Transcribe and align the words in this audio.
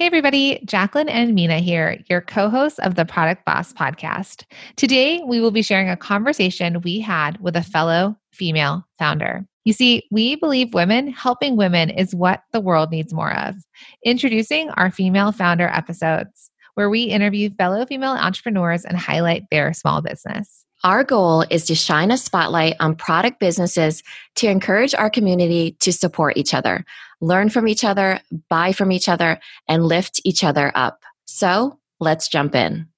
Hey, 0.00 0.06
everybody, 0.06 0.62
Jacqueline 0.64 1.10
and 1.10 1.34
Minna 1.34 1.58
here, 1.58 1.98
your 2.08 2.22
co 2.22 2.48
hosts 2.48 2.78
of 2.78 2.94
the 2.94 3.04
Product 3.04 3.44
Boss 3.44 3.74
podcast. 3.74 4.44
Today, 4.76 5.20
we 5.26 5.42
will 5.42 5.50
be 5.50 5.60
sharing 5.60 5.90
a 5.90 5.96
conversation 5.96 6.80
we 6.80 7.00
had 7.00 7.38
with 7.42 7.54
a 7.54 7.62
fellow 7.62 8.16
female 8.32 8.82
founder. 8.98 9.46
You 9.64 9.74
see, 9.74 10.04
we 10.10 10.36
believe 10.36 10.72
women 10.72 11.08
helping 11.08 11.54
women 11.54 11.90
is 11.90 12.14
what 12.14 12.44
the 12.50 12.62
world 12.62 12.90
needs 12.90 13.12
more 13.12 13.36
of. 13.36 13.56
Introducing 14.02 14.70
our 14.70 14.90
female 14.90 15.32
founder 15.32 15.68
episodes, 15.68 16.50
where 16.76 16.88
we 16.88 17.02
interview 17.02 17.50
fellow 17.58 17.84
female 17.84 18.12
entrepreneurs 18.12 18.86
and 18.86 18.96
highlight 18.96 19.42
their 19.50 19.74
small 19.74 20.00
business. 20.00 20.59
Our 20.82 21.04
goal 21.04 21.44
is 21.50 21.66
to 21.66 21.74
shine 21.74 22.10
a 22.10 22.16
spotlight 22.16 22.74
on 22.80 22.96
product 22.96 23.38
businesses 23.38 24.02
to 24.36 24.48
encourage 24.48 24.94
our 24.94 25.10
community 25.10 25.76
to 25.80 25.92
support 25.92 26.38
each 26.38 26.54
other, 26.54 26.86
learn 27.20 27.50
from 27.50 27.68
each 27.68 27.84
other, 27.84 28.20
buy 28.48 28.72
from 28.72 28.90
each 28.90 29.08
other, 29.08 29.38
and 29.68 29.84
lift 29.84 30.20
each 30.24 30.42
other 30.42 30.72
up. 30.74 31.02
So 31.26 31.78
let's 32.00 32.28
jump 32.28 32.54
in. 32.54 32.89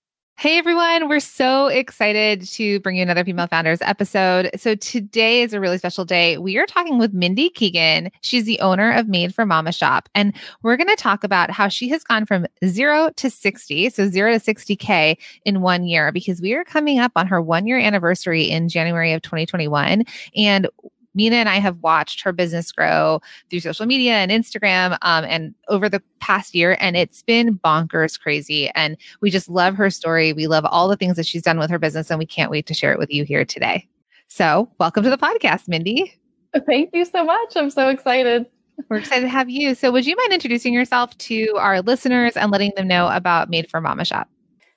Hey 0.43 0.59
everyone, 0.59 1.09
we're 1.09 1.21
so 1.21 1.69
excited 1.69 2.43
to 2.49 2.81
bring 2.81 2.97
you 2.97 3.03
another 3.03 3.25
Female 3.25 3.47
Founders 3.47 3.79
episode. 3.81 4.51
So 4.57 4.75
today 4.75 5.43
is 5.43 5.55
a 5.55 5.61
really 5.61 5.79
special 5.79 6.05
day. 6.05 6.37
We 6.37 6.59
are 6.59 6.67
talking 6.67 6.99
with 6.99 7.15
Mindy 7.15 7.49
Keegan. 7.49 8.11
She's 8.23 8.43
the 8.43 8.59
owner 8.59 8.91
of 8.91 9.07
Made 9.07 9.33
for 9.33 9.47
Mama 9.47 9.71
Shop. 9.71 10.09
And 10.17 10.35
we're 10.63 10.77
going 10.77 10.89
to 10.89 10.97
talk 10.97 11.23
about 11.23 11.53
how 11.53 11.69
she 11.69 11.89
has 11.91 12.03
gone 12.03 12.27
from 12.27 12.49
zero 12.65 13.11
to 13.19 13.31
60, 13.31 13.91
so 13.91 14.09
zero 14.09 14.37
to 14.37 14.41
60K 14.41 15.17
in 15.45 15.61
one 15.61 15.85
year, 15.87 16.11
because 16.11 16.41
we 16.41 16.55
are 16.55 16.65
coming 16.65 16.99
up 16.99 17.13
on 17.15 17.29
her 17.29 17.41
one 17.41 17.65
year 17.69 17.79
anniversary 17.79 18.43
in 18.43 18.69
January 18.69 19.13
of 19.13 19.23
2021. 19.23 20.03
And 20.35 20.67
Minna 21.15 21.37
and 21.37 21.49
I 21.49 21.57
have 21.57 21.79
watched 21.83 22.23
her 22.23 22.33
business 22.33 22.73
grow 22.73 23.21
through 23.51 23.61
social 23.61 23.87
media 23.87 24.15
and 24.15 24.31
Instagram 24.31 24.97
um, 25.03 25.25
and 25.25 25.55
over 25.69 25.89
the 25.89 26.03
past 26.21 26.55
year. 26.55 26.77
And 26.81 26.97
it's 26.97 27.23
been 27.23 27.59
bonkers 27.59 28.19
crazy. 28.19 28.71
And 28.71 28.97
we 29.21 29.31
just 29.31 29.49
love 29.49 29.75
her 29.77 29.91
story. 29.91 30.33
We 30.33 30.47
love 30.47 30.65
all 30.65 30.89
the 30.89 30.97
things 30.97 31.17
that 31.17 31.27
she's 31.27 31.43
done 31.43 31.59
with 31.59 31.71
her 31.71 31.79
business. 31.79 32.11
And 32.11 32.19
we 32.19 32.27
can't 32.27 32.51
wait 32.51 32.67
to 32.67 32.75
share 32.75 32.93
it 32.93 32.99
with 32.99 33.11
you 33.11 33.25
here 33.25 33.45
today. 33.45 33.89
So, 34.29 34.71
welcome 34.79 35.05
to 35.05 35.11
the 35.11 35.19
podcast, 35.19 35.69
Mindy. 35.69 36.19
Thank 36.67 36.91
you 36.95 37.05
so 37.05 37.25
much. 37.25 37.55
I'm 37.55 37.69
so 37.69 37.89
excited. 37.89 38.47
We're 38.89 38.99
excited 38.99 39.23
to 39.23 39.29
have 39.29 39.51
you. 39.51 39.75
So, 39.75 39.93
would 39.93 40.07
you 40.07 40.17
mind 40.17 40.33
introducing 40.33 40.73
yourself 40.73 41.17
to 41.19 41.55
our 41.59 41.83
listeners 41.83 42.37
and 42.37 42.51
letting 42.51 42.73
them 42.75 42.89
know 42.89 43.09
about 43.09 43.51
Made 43.51 43.69
for 43.71 43.83
Mama 43.83 44.07
Shop? 44.07 44.31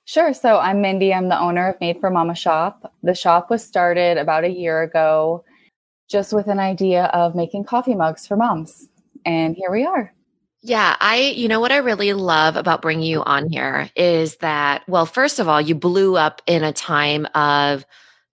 Sure. 0.04 0.34
So, 0.34 0.58
I'm 0.58 0.82
Mindy. 0.82 1.14
I'm 1.14 1.30
the 1.30 1.40
owner 1.40 1.70
of 1.70 1.80
Made 1.80 2.00
for 2.00 2.10
Mama 2.10 2.34
Shop. 2.34 2.92
The 3.02 3.14
shop 3.14 3.48
was 3.48 3.64
started 3.64 4.18
about 4.18 4.44
a 4.44 4.50
year 4.50 4.82
ago 4.82 5.42
just 6.08 6.32
with 6.32 6.46
an 6.46 6.58
idea 6.58 7.04
of 7.06 7.34
making 7.34 7.64
coffee 7.64 7.94
mugs 7.94 8.26
for 8.26 8.36
moms. 8.36 8.88
And 9.24 9.56
here 9.56 9.70
we 9.70 9.84
are. 9.84 10.12
Yeah, 10.62 10.96
I, 11.00 11.18
you 11.36 11.48
know, 11.48 11.60
what 11.60 11.72
I 11.72 11.76
really 11.76 12.12
love 12.12 12.56
about 12.56 12.82
bringing 12.82 13.04
you 13.04 13.22
on 13.22 13.48
here 13.48 13.90
is 13.94 14.36
that, 14.38 14.82
well, 14.88 15.06
first 15.06 15.38
of 15.38 15.48
all, 15.48 15.60
you 15.60 15.74
blew 15.74 16.16
up 16.16 16.42
in 16.46 16.64
a 16.64 16.72
time 16.72 17.26
of 17.34 17.84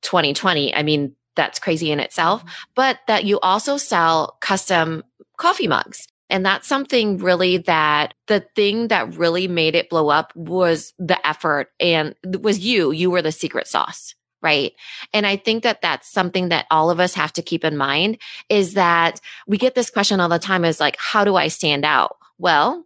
2020. 0.01 0.73
I 0.73 0.83
mean, 0.83 1.15
that's 1.35 1.59
crazy 1.59 1.91
in 1.91 1.99
itself, 1.99 2.41
mm-hmm. 2.41 2.53
but 2.75 2.99
that 3.07 3.25
you 3.25 3.39
also 3.41 3.77
sell 3.77 4.37
custom 4.41 5.03
coffee 5.37 5.67
mugs. 5.67 6.07
And 6.29 6.43
that's 6.43 6.67
something 6.67 7.17
really 7.17 7.57
that 7.57 8.15
the 8.27 8.39
thing 8.55 8.87
that 8.87 9.15
really 9.15 9.47
made 9.47 9.75
it 9.75 9.89
blow 9.89 10.09
up 10.09 10.35
was 10.35 10.93
the 10.97 11.25
effort 11.27 11.69
and 11.79 12.15
was 12.41 12.59
you. 12.59 12.91
You 12.91 13.11
were 13.11 13.21
the 13.21 13.31
secret 13.31 13.67
sauce 13.67 14.15
right? 14.43 14.73
And 15.13 15.25
I 15.25 15.37
think 15.37 15.63
that 15.63 15.81
that's 15.81 16.11
something 16.11 16.49
that 16.49 16.67
all 16.69 16.91
of 16.91 16.99
us 16.99 17.13
have 17.15 17.33
to 17.33 17.41
keep 17.41 17.63
in 17.63 17.77
mind 17.77 18.17
is 18.49 18.73
that 18.73 19.19
we 19.47 19.57
get 19.57 19.73
this 19.73 19.89
question 19.89 20.19
all 20.19 20.29
the 20.29 20.37
time 20.37 20.65
is 20.65 20.79
like, 20.79 20.97
how 20.99 21.23
do 21.23 21.35
I 21.35 21.47
stand 21.47 21.85
out? 21.85 22.17
Well, 22.37 22.85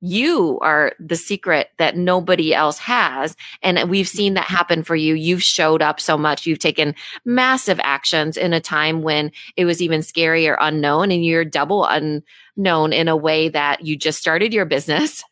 you 0.00 0.58
are 0.60 0.92
the 1.00 1.16
secret 1.16 1.70
that 1.78 1.96
nobody 1.96 2.52
else 2.52 2.78
has. 2.78 3.34
And 3.62 3.88
we've 3.88 4.08
seen 4.08 4.34
that 4.34 4.44
happen 4.44 4.82
for 4.82 4.94
you. 4.94 5.14
You've 5.14 5.42
showed 5.42 5.80
up 5.80 6.00
so 6.00 6.18
much. 6.18 6.46
You've 6.46 6.58
taken 6.58 6.94
massive 7.24 7.80
actions 7.82 8.36
in 8.36 8.52
a 8.52 8.60
time 8.60 9.02
when 9.02 9.32
it 9.56 9.64
was 9.64 9.80
even 9.80 10.02
scary 10.02 10.46
or 10.48 10.58
unknown 10.60 11.10
and 11.10 11.24
you're 11.24 11.44
double 11.44 11.86
unknown 11.86 12.92
in 12.92 13.08
a 13.08 13.16
way 13.16 13.48
that 13.48 13.84
you 13.84 13.96
just 13.96 14.18
started 14.18 14.52
your 14.52 14.66
business 14.66 15.24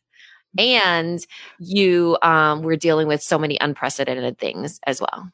and 0.58 1.24
you 1.58 2.16
um, 2.22 2.62
were 2.62 2.76
dealing 2.76 3.06
with 3.06 3.22
so 3.22 3.38
many 3.38 3.58
unprecedented 3.60 4.38
things 4.38 4.80
as 4.86 5.00
well. 5.00 5.30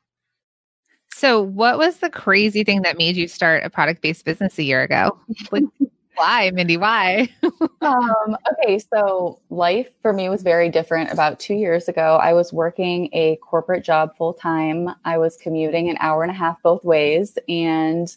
So, 1.20 1.42
what 1.42 1.76
was 1.76 1.98
the 1.98 2.08
crazy 2.08 2.64
thing 2.64 2.80
that 2.80 2.96
made 2.96 3.14
you 3.14 3.28
start 3.28 3.62
a 3.62 3.68
product 3.68 4.00
based 4.00 4.24
business 4.24 4.58
a 4.58 4.62
year 4.62 4.82
ago? 4.82 5.18
Like, 5.52 5.64
why, 6.14 6.50
Mindy? 6.54 6.78
Why? 6.78 7.28
um, 7.82 8.38
okay, 8.52 8.78
so 8.78 9.38
life 9.50 9.90
for 10.00 10.14
me 10.14 10.30
was 10.30 10.42
very 10.42 10.70
different. 10.70 11.12
About 11.12 11.38
two 11.38 11.52
years 11.52 11.88
ago, 11.88 12.18
I 12.22 12.32
was 12.32 12.54
working 12.54 13.10
a 13.12 13.36
corporate 13.42 13.84
job 13.84 14.16
full 14.16 14.32
time. 14.32 14.88
I 15.04 15.18
was 15.18 15.36
commuting 15.36 15.90
an 15.90 15.98
hour 16.00 16.22
and 16.22 16.30
a 16.30 16.34
half 16.34 16.62
both 16.62 16.86
ways. 16.86 17.36
And 17.50 18.16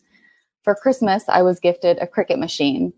for 0.64 0.74
Christmas, 0.74 1.26
I 1.28 1.42
was 1.42 1.60
gifted 1.60 1.98
a 1.98 2.08
Cricut 2.08 2.40
machine. 2.40 2.94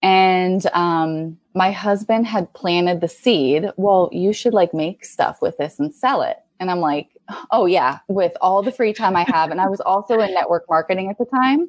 And 0.00 0.64
um, 0.72 1.36
my 1.54 1.70
husband 1.70 2.26
had 2.26 2.54
planted 2.54 3.02
the 3.02 3.08
seed. 3.08 3.66
Well, 3.76 4.08
you 4.10 4.32
should 4.32 4.54
like 4.54 4.72
make 4.72 5.04
stuff 5.04 5.42
with 5.42 5.58
this 5.58 5.78
and 5.78 5.94
sell 5.94 6.22
it. 6.22 6.38
And 6.60 6.70
I'm 6.70 6.80
like, 6.80 7.10
oh, 7.50 7.66
yeah, 7.66 7.98
with 8.08 8.32
all 8.40 8.62
the 8.62 8.72
free 8.72 8.92
time 8.92 9.16
I 9.16 9.24
have. 9.24 9.50
And 9.50 9.60
I 9.60 9.68
was 9.68 9.80
also 9.80 10.18
in 10.20 10.32
network 10.34 10.64
marketing 10.68 11.10
at 11.10 11.18
the 11.18 11.26
time. 11.26 11.68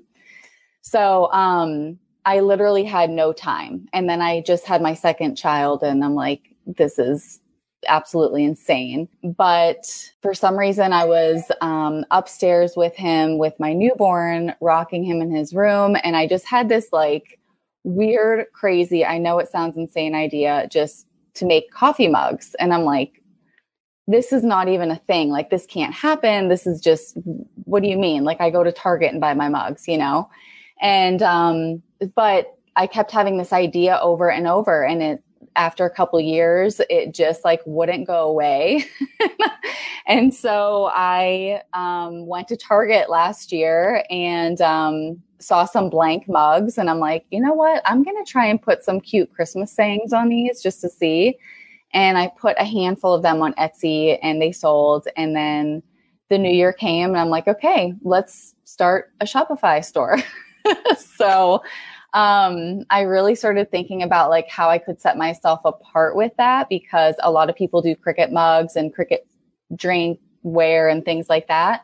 So 0.82 1.32
um, 1.32 2.00
I 2.26 2.40
literally 2.40 2.84
had 2.84 3.10
no 3.10 3.34
time. 3.34 3.88
And 3.94 4.10
then 4.10 4.22
I 4.22 4.42
just 4.42 4.66
had 4.66 4.82
my 4.82 4.94
second 4.94 5.36
child, 5.36 5.84
and 5.84 6.04
I'm 6.04 6.16
like, 6.16 6.56
this 6.66 7.00
is 7.00 7.40
absolutely 7.88 8.44
insane. 8.44 9.08
But 9.24 10.12
for 10.22 10.34
some 10.34 10.58
reason, 10.58 10.92
I 10.92 11.06
was 11.06 11.52
um, 11.62 12.06
upstairs 12.12 12.74
with 12.76 12.96
him 12.96 13.38
with 13.38 13.54
my 13.60 13.74
newborn, 13.74 14.54
rocking 14.62 15.04
him 15.04 15.22
in 15.22 15.32
his 15.32 15.54
room. 15.54 15.96
And 16.04 16.16
I 16.16 16.28
just 16.28 16.46
had 16.46 16.68
this 16.68 16.90
like 16.92 17.40
weird, 17.84 18.48
crazy, 18.54 19.06
I 19.06 19.18
know 19.18 19.40
it 19.40 19.50
sounds 19.50 19.78
insane 19.78 20.14
idea 20.14 20.68
just 20.70 21.08
to 21.36 21.46
make 21.46 21.72
coffee 21.72 22.10
mugs. 22.10 22.56
And 22.60 22.74
I'm 22.74 22.84
like, 22.84 23.19
this 24.10 24.34
is 24.34 24.44
not 24.44 24.68
even 24.68 24.90
a 24.90 24.96
thing. 24.96 25.30
Like, 25.30 25.50
this 25.50 25.66
can't 25.68 25.94
happen. 25.94 26.48
This 26.48 26.66
is 26.66 26.82
just, 26.82 27.16
what 27.66 27.84
do 27.84 27.90
you 27.90 27.98
mean? 27.98 28.24
Like, 28.24 28.42
I 28.42 28.50
go 28.50 28.64
to 28.64 28.72
Target 28.72 29.12
and 29.12 29.22
buy 29.22 29.36
my 29.36 29.50
mugs, 29.50 29.88
you 29.88 29.98
know? 29.98 30.30
And, 30.82 31.22
um, 31.22 31.84
but 32.16 32.58
I 32.76 32.88
kept 32.88 33.12
having 33.12 33.38
this 33.38 33.54
idea 33.54 34.00
over 34.02 34.32
and 34.32 34.48
over, 34.48 34.84
and 34.84 35.04
it 35.04 35.24
after 35.56 35.86
a 35.86 35.90
couple 35.90 36.20
years, 36.22 36.80
it 36.90 37.14
just 37.14 37.44
like 37.44 37.62
wouldn't 37.66 38.08
go 38.08 38.28
away. 38.28 38.86
and 40.08 40.34
so 40.34 40.90
I 40.94 41.62
um, 41.74 42.28
went 42.28 42.48
to 42.50 42.58
Target 42.58 43.10
last 43.10 43.52
year 43.52 44.06
and 44.10 44.62
um, 44.62 45.22
saw 45.40 45.66
some 45.66 45.90
blank 45.90 46.30
mugs. 46.30 46.78
And 46.78 46.90
I'm 46.90 47.00
like, 47.00 47.26
you 47.30 47.42
know 47.42 47.54
what? 47.54 47.82
I'm 47.86 48.04
going 48.04 48.24
to 48.24 48.32
try 48.32 48.46
and 48.46 48.62
put 48.62 48.84
some 48.84 49.02
cute 49.02 49.34
Christmas 49.34 49.72
sayings 49.72 50.14
on 50.14 50.30
these 50.30 50.62
just 50.62 50.80
to 50.82 50.90
see. 50.90 51.38
And 51.94 52.18
I 52.18 52.32
put 52.40 52.56
a 52.60 52.66
handful 52.66 53.14
of 53.14 53.24
them 53.24 53.42
on 53.42 53.54
Etsy 53.54 54.18
and 54.22 54.42
they 54.42 54.52
sold. 54.52 55.08
And 55.18 55.36
then 55.36 55.84
the 56.30 56.38
new 56.38 56.52
year 56.52 56.72
came 56.72 57.10
and 57.10 57.18
I'm 57.18 57.30
like, 57.30 57.48
okay, 57.48 57.94
let's 58.04 58.56
start 58.64 59.12
a 59.20 59.26
Shopify 59.26 59.84
store. 59.84 60.18
so 60.98 61.64
um, 62.14 62.84
I 62.90 63.02
really 63.02 63.36
started 63.36 63.70
thinking 63.70 64.04
about 64.04 64.30
like 64.30 64.48
how 64.50 64.70
I 64.70 64.78
could 64.78 65.00
set 65.00 65.18
myself 65.18 65.62
apart 65.66 66.16
with 66.16 66.32
that 66.38 66.70
because 66.70 67.16
a 67.22 67.32
lot 67.32 67.50
of 67.50 67.56
people 67.56 67.82
do 67.82 67.96
Cricut 67.96 68.32
mugs 68.32 68.76
and 68.76 68.96
Cricut 68.96 69.20
drink 69.76 70.20
wear 70.44 70.90
and 70.90 71.04
things 71.04 71.30
like 71.30 71.48
that. 71.48 71.84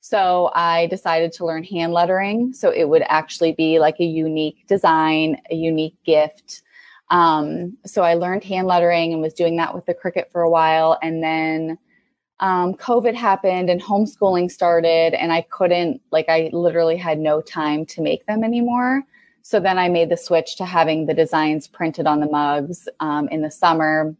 So 0.00 0.50
I 0.54 0.86
decided 0.88 1.32
to 1.32 1.46
learn 1.46 1.64
hand 1.64 1.92
lettering. 1.92 2.52
So 2.52 2.70
it 2.70 2.88
would 2.88 3.02
actually 3.08 3.52
be 3.52 3.78
like 3.78 3.96
a 3.98 4.04
unique 4.04 4.66
design, 4.68 5.40
a 5.50 5.54
unique 5.54 5.96
gift. 6.04 6.62
Um, 7.10 7.76
so 7.84 8.02
I 8.02 8.14
learned 8.14 8.44
hand 8.44 8.66
lettering 8.66 9.12
and 9.12 9.22
was 9.22 9.34
doing 9.34 9.56
that 9.56 9.74
with 9.74 9.86
the 9.86 9.94
Cricut 9.94 10.30
for 10.32 10.42
a 10.42 10.50
while. 10.50 10.98
And 11.02 11.22
then 11.22 11.78
um, 12.40 12.74
COVID 12.74 13.14
happened 13.14 13.70
and 13.70 13.80
homeschooling 13.80 14.50
started, 14.50 15.14
and 15.14 15.32
I 15.32 15.42
couldn't, 15.42 16.00
like, 16.10 16.28
I 16.28 16.50
literally 16.52 16.96
had 16.96 17.18
no 17.18 17.40
time 17.40 17.86
to 17.86 18.02
make 18.02 18.26
them 18.26 18.42
anymore. 18.42 19.02
So 19.42 19.60
then 19.60 19.78
I 19.78 19.88
made 19.88 20.08
the 20.08 20.16
switch 20.16 20.56
to 20.56 20.64
having 20.64 21.06
the 21.06 21.14
designs 21.14 21.68
printed 21.68 22.06
on 22.06 22.20
the 22.20 22.26
mugs 22.26 22.88
um, 23.00 23.28
in 23.28 23.42
the 23.42 23.50
summer. 23.50 24.16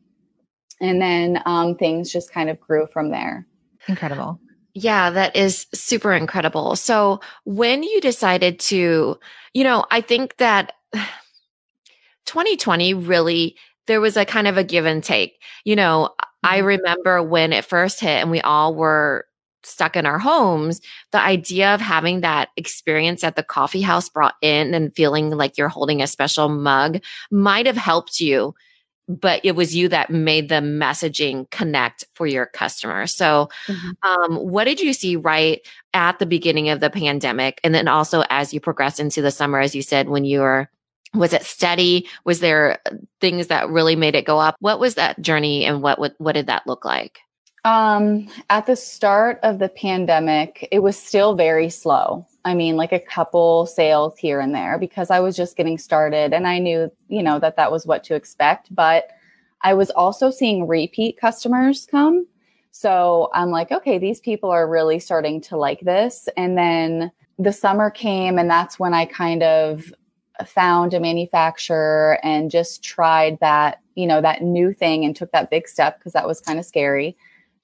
And 0.81 1.01
then 1.01 1.43
um, 1.47 1.77
things 1.77 2.13
just 2.13 2.33
kind 2.33 2.51
of 2.51 2.61
grew 2.61 2.87
from 2.87 3.11
there. 3.11 3.47
Incredible. 3.89 4.39
Yeah, 4.75 5.11
that 5.11 5.35
is 5.35 5.67
super 5.73 6.13
incredible. 6.13 6.77
So 6.77 7.21
when 7.45 7.83
you 7.83 8.01
decided 8.01 8.59
to, 8.61 9.19
you 9.55 9.65
know, 9.65 9.87
I 9.91 10.01
think 10.01 10.37
that 10.39 10.73
2020 12.27 12.95
really, 12.95 13.57
there 13.87 14.01
was 14.01 14.17
a 14.17 14.25
kind 14.25 14.47
of 14.47 14.57
a 14.57 14.65
give 14.65 14.87
and 14.87 15.03
take. 15.03 15.41
You 15.65 15.77
know, 15.77 16.11
I 16.43 16.59
mm-hmm. 16.59 16.67
remember 16.67 17.23
when 17.23 17.53
it 17.53 17.65
first 17.65 18.01
hit 18.01 18.21
and 18.21 18.31
we 18.31 18.41
all 18.41 18.75
were 18.75 19.27
stuck 19.67 19.97
in 19.97 20.07
our 20.07 20.19
homes, 20.19 20.81
the 21.13 21.21
idea 21.21 21.75
of 21.75 21.81
having 21.81 22.21
that 22.21 22.51
experience 22.57 23.25
at 23.25 23.37
the 23.37 23.43
coffee 23.43 23.81
house 23.81 24.09
brought 24.09 24.35
in 24.43 24.75
and 24.75 24.95
feeling 24.95 25.31
like 25.31 25.57
you're 25.57 25.69
holding 25.69 26.03
a 26.03 26.07
special 26.07 26.49
mug 26.49 27.01
might 27.31 27.67
have 27.67 27.77
helped 27.77 28.21
you. 28.21 28.55
But 29.07 29.43
it 29.45 29.55
was 29.55 29.77
you 29.77 29.89
that 29.89 30.09
made 30.09 30.49
the 30.49 30.57
messaging 30.57 31.51
connect 31.51 32.05
for 32.15 32.27
your 32.27 32.47
customer. 32.47 33.07
So, 33.07 33.51
mm-hmm. 33.67 33.91
um, 34.03 34.37
what 34.39 34.65
did 34.65 34.81
you 34.81 34.95
see 34.95 35.17
right 35.17 35.61
at 35.93 36.19
the 36.19 36.25
beginning 36.25 36.71
of 36.71 36.81
the 36.81 36.89
pandemic? 36.89 37.61
And 37.63 37.75
then 37.75 37.87
also 37.87 38.25
as 38.31 38.55
you 38.55 38.61
progressed 38.61 39.01
into 39.01 39.21
the 39.21 39.31
summer, 39.31 39.61
as 39.61 39.75
you 39.75 39.83
said, 39.83 40.09
when 40.09 40.25
you 40.25 40.41
were 40.41 40.71
was 41.15 41.33
it 41.33 41.43
steady 41.43 42.09
was 42.25 42.41
there 42.41 42.79
things 43.21 43.47
that 43.49 43.69
really 43.69 43.97
made 43.97 44.15
it 44.15 44.25
go 44.25 44.39
up 44.39 44.57
what 44.61 44.81
was 44.81 44.95
that 44.95 45.21
journey 45.21 45.65
and 45.65 45.83
what 45.83 45.99
what, 45.99 46.15
what 46.19 46.33
did 46.33 46.47
that 46.47 46.67
look 46.67 46.85
like 46.85 47.21
um, 47.65 48.29
at 48.51 48.67
the 48.67 48.77
start 48.77 49.41
of 49.43 49.59
the 49.59 49.71
pandemic, 49.71 50.69
it 50.71 50.81
was 50.81 50.99
still 50.99 51.35
very 51.35 51.71
slow. 51.71 52.27
I 52.45 52.53
mean, 52.55 52.77
like 52.77 52.93
a 52.93 53.01
couple 53.01 53.65
sales 53.65 54.19
here 54.19 54.39
and 54.39 54.55
there 54.55 54.79
because 54.79 55.11
I 55.11 55.21
was 55.21 55.35
just 55.35 55.57
getting 55.57 55.79
started 55.79 56.35
and 56.35 56.47
I 56.47 56.59
knew, 56.59 56.93
you 57.09 57.23
know, 57.23 57.39
that 57.39 57.57
that 57.57 57.73
was 57.73 57.87
what 57.87 58.05
to 58.05 58.15
expect. 58.15 58.75
But 58.75 59.09
I 59.63 59.73
was 59.73 59.89
also 59.91 60.31
seeing 60.31 60.67
repeat 60.67 61.19
customers 61.19 61.87
come. 61.91 62.27
So 62.71 63.31
I'm 63.33 63.51
like, 63.51 63.73
okay, 63.73 63.97
these 63.97 64.21
people 64.21 64.51
are 64.51 64.69
really 64.69 64.99
starting 64.99 65.41
to 65.43 65.57
like 65.57 65.81
this. 65.81 66.29
And 66.37 66.59
then 66.59 67.11
the 67.39 67.53
summer 67.53 67.89
came, 67.89 68.39
and 68.39 68.51
that's 68.51 68.79
when 68.79 68.93
I 68.93 69.07
kind 69.07 69.43
of 69.43 69.93
found 70.45 70.95
a 70.95 71.01
manufacturer 71.01 72.19
and 72.23 72.51
just 72.51 72.83
tried 72.85 73.39
that, 73.41 73.81
you 73.95 74.07
know, 74.07 74.21
that 74.21 74.43
new 74.43 74.73
thing 74.73 75.05
and 75.05 75.15
took 75.15 75.33
that 75.33 75.51
big 75.51 75.69
step 75.69 75.99
because 75.99 76.13
that 76.13 76.27
was 76.27 76.41
kind 76.41 76.59
of 76.59 76.65
scary 76.65 77.17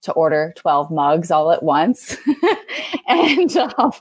to 0.02 0.12
order 0.12 0.54
12 0.56 0.90
mugs 0.90 1.30
all 1.30 1.50
at 1.50 1.62
once. 1.62 2.16
and, 3.08 3.56
um, 3.56 3.92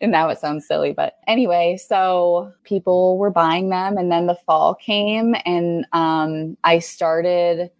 and 0.00 0.12
now 0.12 0.28
it 0.28 0.38
sounds 0.38 0.66
silly, 0.66 0.92
but 0.92 1.18
anyway, 1.26 1.76
so 1.76 2.52
people 2.64 3.16
were 3.18 3.30
buying 3.30 3.70
them. 3.70 3.96
And 3.96 4.12
then 4.12 4.26
the 4.26 4.34
fall 4.34 4.74
came 4.74 5.34
and 5.44 5.86
um, 5.92 6.56
I 6.64 6.80
started 6.80 7.70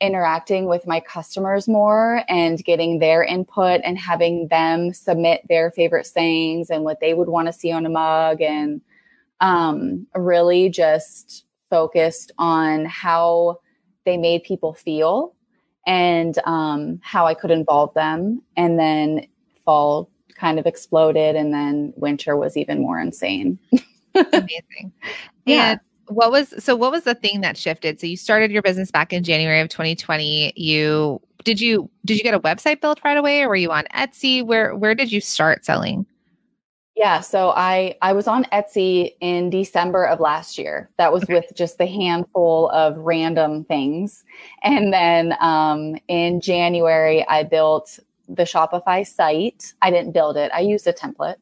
interacting 0.00 0.66
with 0.66 0.86
my 0.86 1.00
customers 1.00 1.68
more 1.68 2.22
and 2.28 2.64
getting 2.64 2.98
their 2.98 3.22
input 3.22 3.80
and 3.84 3.98
having 3.98 4.48
them 4.48 4.92
submit 4.92 5.42
their 5.48 5.70
favorite 5.70 6.06
sayings 6.06 6.68
and 6.70 6.84
what 6.84 7.00
they 7.00 7.14
would 7.14 7.28
want 7.28 7.46
to 7.46 7.52
see 7.52 7.72
on 7.72 7.86
a 7.86 7.90
mug 7.90 8.40
and 8.40 8.80
um, 9.40 10.06
really 10.14 10.68
just 10.68 11.44
focused 11.70 12.32
on 12.38 12.84
how 12.84 13.58
they 14.04 14.16
made 14.16 14.42
people 14.42 14.74
feel 14.74 15.34
and 15.86 16.38
um, 16.44 17.00
how 17.02 17.26
I 17.26 17.34
could 17.34 17.50
involve 17.50 17.92
them. 17.94 18.42
And 18.56 18.78
then 18.78 19.26
fall 19.64 20.10
kind 20.34 20.58
of 20.58 20.66
exploded, 20.66 21.36
and 21.36 21.52
then 21.52 21.92
winter 21.96 22.36
was 22.36 22.56
even 22.56 22.80
more 22.80 23.00
insane. 23.00 23.58
Amazing. 24.14 24.92
Yeah. 25.44 25.72
And 25.72 25.80
what 26.08 26.30
was 26.30 26.54
so? 26.62 26.76
What 26.76 26.92
was 26.92 27.04
the 27.04 27.14
thing 27.14 27.40
that 27.40 27.56
shifted? 27.56 28.00
So 28.00 28.06
you 28.06 28.16
started 28.16 28.50
your 28.50 28.62
business 28.62 28.90
back 28.90 29.12
in 29.12 29.24
January 29.24 29.60
of 29.60 29.68
2020. 29.68 30.52
You 30.56 31.20
did 31.44 31.60
you 31.60 31.90
did 32.04 32.16
you 32.18 32.22
get 32.22 32.34
a 32.34 32.40
website 32.40 32.80
built 32.80 33.00
right 33.04 33.16
away, 33.16 33.42
or 33.42 33.48
were 33.48 33.56
you 33.56 33.70
on 33.70 33.84
Etsy? 33.94 34.44
Where 34.44 34.74
where 34.76 34.94
did 34.94 35.10
you 35.10 35.20
start 35.20 35.64
selling? 35.64 36.06
Yeah, 36.96 37.20
so 37.20 37.50
I 37.56 37.96
I 38.02 38.12
was 38.12 38.28
on 38.28 38.44
Etsy 38.52 39.14
in 39.20 39.50
December 39.50 40.04
of 40.06 40.20
last 40.20 40.56
year. 40.58 40.90
That 40.96 41.12
was 41.12 41.24
okay. 41.24 41.34
with 41.34 41.46
just 41.54 41.78
the 41.78 41.86
handful 41.86 42.70
of 42.70 42.96
random 42.98 43.64
things, 43.64 44.24
and 44.62 44.92
then 44.92 45.34
um, 45.40 45.96
in 46.06 46.40
January 46.40 47.26
I 47.28 47.42
built 47.42 47.98
the 48.28 48.44
Shopify 48.44 49.04
site. 49.04 49.74
I 49.82 49.90
didn't 49.90 50.12
build 50.12 50.36
it; 50.36 50.52
I 50.54 50.60
used 50.60 50.86
a 50.86 50.92
template, 50.92 51.36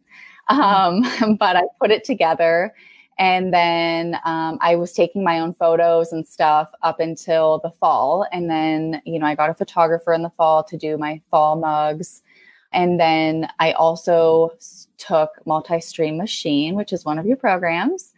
um, 0.48 1.02
but 1.38 1.56
I 1.56 1.62
put 1.80 1.90
it 1.90 2.04
together. 2.04 2.72
And 3.18 3.52
then 3.52 4.16
um, 4.24 4.56
I 4.62 4.74
was 4.74 4.92
taking 4.94 5.22
my 5.22 5.38
own 5.38 5.52
photos 5.52 6.12
and 6.12 6.26
stuff 6.26 6.72
up 6.82 6.98
until 6.98 7.60
the 7.62 7.70
fall. 7.70 8.26
And 8.32 8.48
then, 8.48 9.02
you 9.04 9.18
know, 9.18 9.26
I 9.26 9.34
got 9.34 9.50
a 9.50 9.54
photographer 9.54 10.14
in 10.14 10.22
the 10.22 10.30
fall 10.30 10.64
to 10.64 10.78
do 10.78 10.96
my 10.96 11.20
fall 11.30 11.56
mugs. 11.56 12.22
And 12.72 12.98
then 12.98 13.48
I 13.58 13.72
also 13.72 14.56
took 14.98 15.30
Multi 15.46 15.80
Stream 15.80 16.16
Machine, 16.16 16.74
which 16.74 16.92
is 16.92 17.04
one 17.04 17.18
of 17.18 17.26
your 17.26 17.36
programs. 17.36 18.12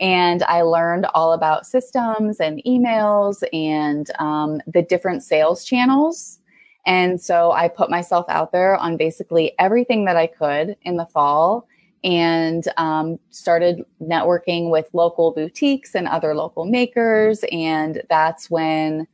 And 0.00 0.42
I 0.44 0.62
learned 0.62 1.06
all 1.14 1.34
about 1.34 1.66
systems 1.66 2.40
and 2.40 2.62
emails 2.66 3.42
and 3.52 4.10
um, 4.18 4.62
the 4.66 4.82
different 4.82 5.22
sales 5.22 5.64
channels. 5.64 6.40
And 6.86 7.20
so 7.20 7.52
I 7.52 7.68
put 7.68 7.90
myself 7.90 8.24
out 8.28 8.52
there 8.52 8.76
on 8.76 8.96
basically 8.96 9.52
everything 9.58 10.06
that 10.06 10.16
I 10.16 10.26
could 10.26 10.76
in 10.82 10.96
the 10.96 11.04
fall 11.04 11.68
and 12.02 12.64
um, 12.78 13.18
started 13.28 13.84
networking 14.02 14.70
with 14.70 14.88
local 14.94 15.32
boutiques 15.32 15.94
and 15.94 16.08
other 16.08 16.34
local 16.34 16.64
makers. 16.64 17.44
And 17.52 18.02
that's 18.08 18.50
when 18.50 19.06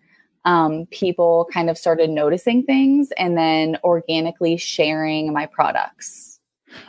um, 0.47 0.87
people 0.87 1.49
kind 1.53 1.69
of 1.69 1.77
started 1.77 2.09
noticing 2.09 2.63
things 2.63 3.11
and 3.19 3.37
then 3.37 3.77
organically 3.85 4.57
sharing 4.57 5.33
my 5.33 5.45
products. 5.45 6.41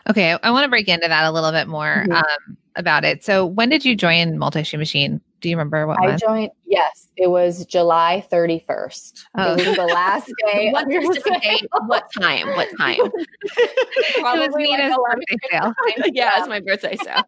Okay, 0.09 0.37
I 0.41 0.51
want 0.51 0.63
to 0.63 0.69
break 0.69 0.87
into 0.87 1.07
that 1.07 1.25
a 1.25 1.31
little 1.31 1.51
bit 1.51 1.67
more 1.67 2.05
mm-hmm. 2.07 2.11
um, 2.13 2.57
about 2.75 3.03
it. 3.03 3.23
So, 3.23 3.45
when 3.45 3.69
did 3.69 3.83
you 3.83 3.95
join 3.95 4.37
Multi 4.37 4.63
Stream 4.63 4.79
Machine? 4.79 5.21
Do 5.39 5.49
you 5.49 5.55
remember 5.55 5.85
what 5.85 5.99
I 6.01 6.07
month? 6.07 6.21
joined, 6.21 6.51
yes, 6.65 7.09
it 7.15 7.29
was 7.29 7.65
July 7.65 8.25
31st. 8.31 9.25
Oh. 9.37 9.53
It 9.53 9.67
was 9.67 9.75
the 9.75 9.85
last 9.85 10.31
day. 10.45 10.71
what 10.71 10.85
of 10.85 10.91
your 10.91 11.13
sale. 11.13 11.39
date? 11.41 11.67
What 11.85 12.11
time? 12.19 12.47
What 12.55 12.67
time? 12.77 12.95
it 13.01 13.11
was 13.43 14.15
Probably 14.19 14.67
like 14.67 14.79
Minna's 14.79 14.97
birthday 14.97 15.37
sale. 15.51 15.73
yeah, 16.13 16.31
it's 16.37 16.47
my 16.47 16.59
birthday 16.59 16.95
sale. 16.97 17.23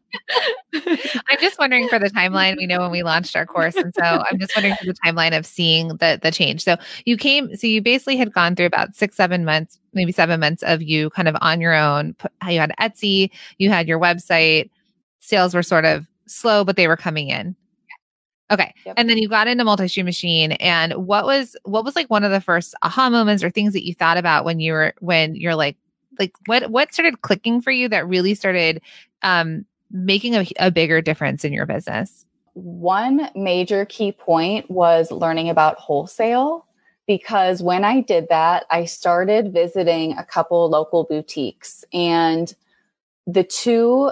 I'm 1.29 1.39
just 1.39 1.59
wondering 1.59 1.87
for 1.87 1.99
the 1.99 2.09
timeline. 2.09 2.57
We 2.57 2.65
know 2.65 2.79
when 2.79 2.91
we 2.91 3.03
launched 3.03 3.35
our 3.35 3.45
course, 3.45 3.75
and 3.75 3.93
so 3.93 4.03
I'm 4.03 4.39
just 4.39 4.55
wondering 4.55 4.75
for 4.75 4.85
the 4.85 4.95
timeline 5.05 5.37
of 5.37 5.45
seeing 5.45 5.89
the 5.89 6.19
the 6.21 6.31
change. 6.31 6.63
So 6.63 6.77
you 7.05 7.15
came, 7.15 7.55
so 7.55 7.67
you 7.67 7.81
basically 7.81 8.17
had 8.17 8.33
gone 8.33 8.55
through 8.55 8.65
about 8.65 8.95
six, 8.95 9.15
seven 9.15 9.45
months, 9.45 9.79
maybe 9.93 10.11
seven 10.11 10.39
months 10.39 10.63
of 10.63 10.81
you 10.81 11.11
kind 11.11 11.27
of 11.27 11.35
on 11.41 11.61
your 11.61 11.75
own. 11.75 12.15
How 12.41 12.49
you 12.49 12.59
had 12.59 12.73
Etsy, 12.79 13.29
you 13.59 13.69
had 13.69 13.87
your 13.87 13.99
website. 13.99 14.71
Sales 15.19 15.53
were 15.53 15.63
sort 15.63 15.85
of 15.85 16.07
slow, 16.25 16.63
but 16.63 16.75
they 16.75 16.87
were 16.87 16.97
coming 16.97 17.29
in. 17.29 17.55
Okay, 18.51 18.73
Yep. 18.85 18.95
and 18.97 19.09
then 19.09 19.17
you 19.19 19.29
got 19.29 19.47
into 19.47 19.63
Multi 19.63 19.87
Stream 19.87 20.05
Machine, 20.05 20.53
and 20.53 20.93
what 20.93 21.25
was 21.25 21.55
what 21.63 21.85
was 21.85 21.95
like 21.95 22.09
one 22.09 22.23
of 22.23 22.31
the 22.31 22.41
first 22.41 22.73
aha 22.81 23.09
moments 23.09 23.43
or 23.43 23.49
things 23.49 23.73
that 23.73 23.85
you 23.85 23.93
thought 23.93 24.17
about 24.17 24.45
when 24.45 24.59
you 24.59 24.73
were 24.73 24.93
when 24.99 25.35
you're 25.35 25.55
like 25.55 25.77
like 26.17 26.33
what 26.47 26.69
what 26.71 26.91
started 26.93 27.21
clicking 27.21 27.61
for 27.61 27.71
you 27.71 27.87
that 27.89 28.07
really 28.07 28.33
started 28.33 28.81
um 29.21 29.65
making 29.91 30.35
a, 30.35 30.45
a 30.59 30.71
bigger 30.71 31.01
difference 31.01 31.43
in 31.45 31.53
your 31.53 31.65
business 31.65 32.25
One 32.53 33.29
major 33.35 33.85
key 33.85 34.11
point 34.11 34.69
was 34.69 35.11
learning 35.11 35.49
about 35.49 35.77
wholesale 35.77 36.65
because 37.07 37.63
when 37.63 37.83
I 37.83 38.01
did 38.01 38.27
that, 38.29 38.65
I 38.69 38.85
started 38.85 39.53
visiting 39.53 40.17
a 40.17 40.23
couple 40.25 40.69
local 40.69 41.05
boutiques, 41.05 41.83
and 41.93 42.53
the 43.25 43.43
two 43.43 44.11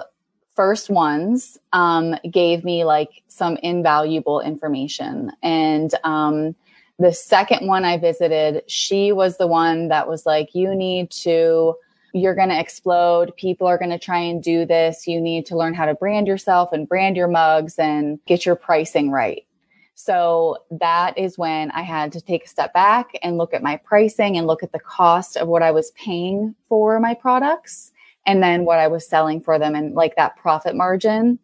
first 0.58 0.90
ones 0.90 1.56
um, 1.72 2.16
gave 2.28 2.64
me 2.64 2.82
like 2.82 3.22
some 3.28 3.56
invaluable 3.58 4.40
information. 4.40 5.30
And 5.40 5.94
um, 6.02 6.56
the 6.98 7.12
second 7.12 7.68
one 7.68 7.84
I 7.84 7.96
visited, 7.96 8.64
she 8.66 9.12
was 9.12 9.36
the 9.36 9.46
one 9.46 9.86
that 9.86 10.08
was 10.08 10.26
like, 10.26 10.56
you 10.56 10.74
need 10.74 11.12
to 11.22 11.76
you're 12.12 12.34
going 12.34 12.48
to 12.48 12.58
explode. 12.58 13.36
People 13.36 13.68
are 13.68 13.78
going 13.78 13.90
to 13.90 13.98
try 13.98 14.18
and 14.18 14.42
do 14.42 14.64
this. 14.64 15.06
You 15.06 15.20
need 15.20 15.46
to 15.46 15.56
learn 15.56 15.74
how 15.74 15.84
to 15.86 15.94
brand 15.94 16.26
yourself 16.26 16.72
and 16.72 16.88
brand 16.88 17.16
your 17.16 17.28
mugs 17.28 17.78
and 17.78 18.18
get 18.26 18.44
your 18.44 18.56
pricing 18.56 19.12
right. 19.12 19.46
So 19.94 20.56
that 20.72 21.16
is 21.16 21.38
when 21.38 21.70
I 21.70 21.82
had 21.82 22.10
to 22.12 22.20
take 22.20 22.46
a 22.46 22.48
step 22.48 22.72
back 22.72 23.10
and 23.22 23.36
look 23.36 23.54
at 23.54 23.62
my 23.62 23.76
pricing 23.76 24.36
and 24.36 24.46
look 24.48 24.64
at 24.64 24.72
the 24.72 24.80
cost 24.80 25.36
of 25.36 25.46
what 25.46 25.62
I 25.62 25.70
was 25.70 25.92
paying 25.92 26.56
for 26.68 26.98
my 26.98 27.14
products 27.14 27.92
and 28.28 28.42
then 28.42 28.64
what 28.64 28.78
I 28.78 28.86
was 28.86 29.08
selling 29.08 29.40
for 29.40 29.58
them 29.58 29.74
and 29.74 29.94
like 29.94 30.14
that 30.16 30.36
profit 30.36 30.76
margin. 30.76 31.40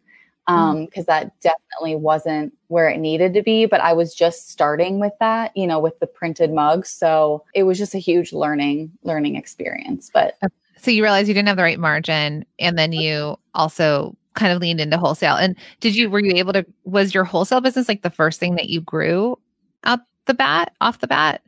Um, 0.47 0.85
because 0.85 1.07
that 1.07 1.31
definitely 1.41 1.95
wasn't 1.95 2.53
where 2.67 2.87
it 2.87 2.99
needed 2.99 3.33
to 3.33 3.41
be, 3.41 3.65
but 3.65 3.81
I 3.81 3.93
was 3.93 4.13
just 4.13 4.51
starting 4.51 4.99
with 4.99 5.13
that, 5.19 5.57
you 5.57 5.65
know, 5.65 5.79
with 5.79 5.97
the 5.99 6.05
printed 6.05 6.53
mugs. 6.53 6.91
So 6.91 7.43
it 7.55 7.63
was 7.63 7.79
just 7.79 7.95
a 7.95 7.97
huge 7.97 8.31
learning, 8.31 8.91
learning 9.01 9.37
experience. 9.37 10.11
But 10.13 10.37
so 10.77 10.91
you 10.91 11.01
realized 11.01 11.27
you 11.27 11.33
didn't 11.33 11.47
have 11.47 11.57
the 11.57 11.63
right 11.63 11.79
margin 11.79 12.45
and 12.59 12.77
then 12.77 12.91
you 12.91 13.37
also 13.55 14.15
kind 14.35 14.53
of 14.53 14.61
leaned 14.61 14.79
into 14.79 14.99
wholesale 14.99 15.35
and 15.35 15.55
did 15.79 15.95
you 15.95 16.11
were 16.11 16.19
you 16.19 16.33
able 16.35 16.53
to 16.53 16.63
was 16.83 17.11
your 17.15 17.23
wholesale 17.23 17.61
business 17.61 17.87
like 17.87 18.03
the 18.03 18.09
first 18.11 18.39
thing 18.39 18.53
that 18.55 18.69
you 18.69 18.81
grew 18.81 19.39
out 19.85 20.01
the 20.25 20.33
bat 20.35 20.73
off 20.81 20.99
the 20.99 21.07
bat 21.07 21.41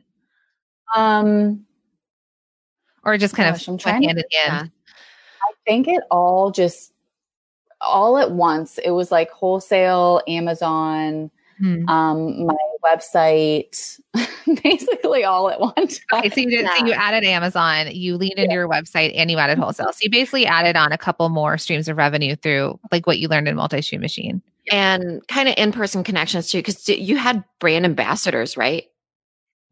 um 0.96 1.64
or 3.04 3.16
just 3.16 3.36
kind 3.36 3.52
Gosh, 3.52 3.68
of 3.68 3.74
I'm 3.74 3.78
trying 3.78 4.00
to- 4.00 4.06
hand 4.08 4.18
in 4.18 4.40
hand 4.40 4.70
think 5.68 5.86
it 5.88 6.02
all 6.10 6.50
just 6.50 6.92
all 7.80 8.18
at 8.18 8.32
once. 8.32 8.78
It 8.78 8.90
was 8.90 9.12
like 9.12 9.30
wholesale, 9.30 10.20
Amazon, 10.26 11.30
Hmm. 11.60 11.88
um, 11.88 12.46
my 12.46 12.54
website, 12.84 13.98
basically 14.62 15.24
all 15.24 15.50
at 15.50 15.58
once. 15.60 16.00
Okay, 16.12 16.30
so 16.30 16.40
you 16.40 16.50
did. 16.50 16.68
So 16.78 16.86
you 16.86 16.92
added 16.92 17.24
Amazon, 17.24 17.88
you 17.90 18.16
leaned 18.16 18.38
into 18.38 18.54
your 18.54 18.68
website, 18.68 19.12
and 19.16 19.28
you 19.28 19.38
added 19.38 19.58
wholesale. 19.58 19.92
So 19.92 19.98
you 20.02 20.10
basically 20.10 20.46
added 20.46 20.76
on 20.76 20.92
a 20.92 20.98
couple 20.98 21.28
more 21.30 21.58
streams 21.58 21.88
of 21.88 21.96
revenue 21.96 22.36
through 22.36 22.78
like 22.92 23.08
what 23.08 23.18
you 23.18 23.26
learned 23.26 23.48
in 23.48 23.56
Multi 23.56 23.82
Stream 23.82 24.00
Machine. 24.00 24.40
and 24.70 25.26
kind 25.28 25.48
of 25.48 25.54
in-person 25.58 26.04
connections 26.04 26.48
too 26.50 26.58
because 26.58 26.88
you 26.88 27.16
had 27.16 27.42
brand 27.58 27.84
ambassadors 27.84 28.56
right 28.56 28.84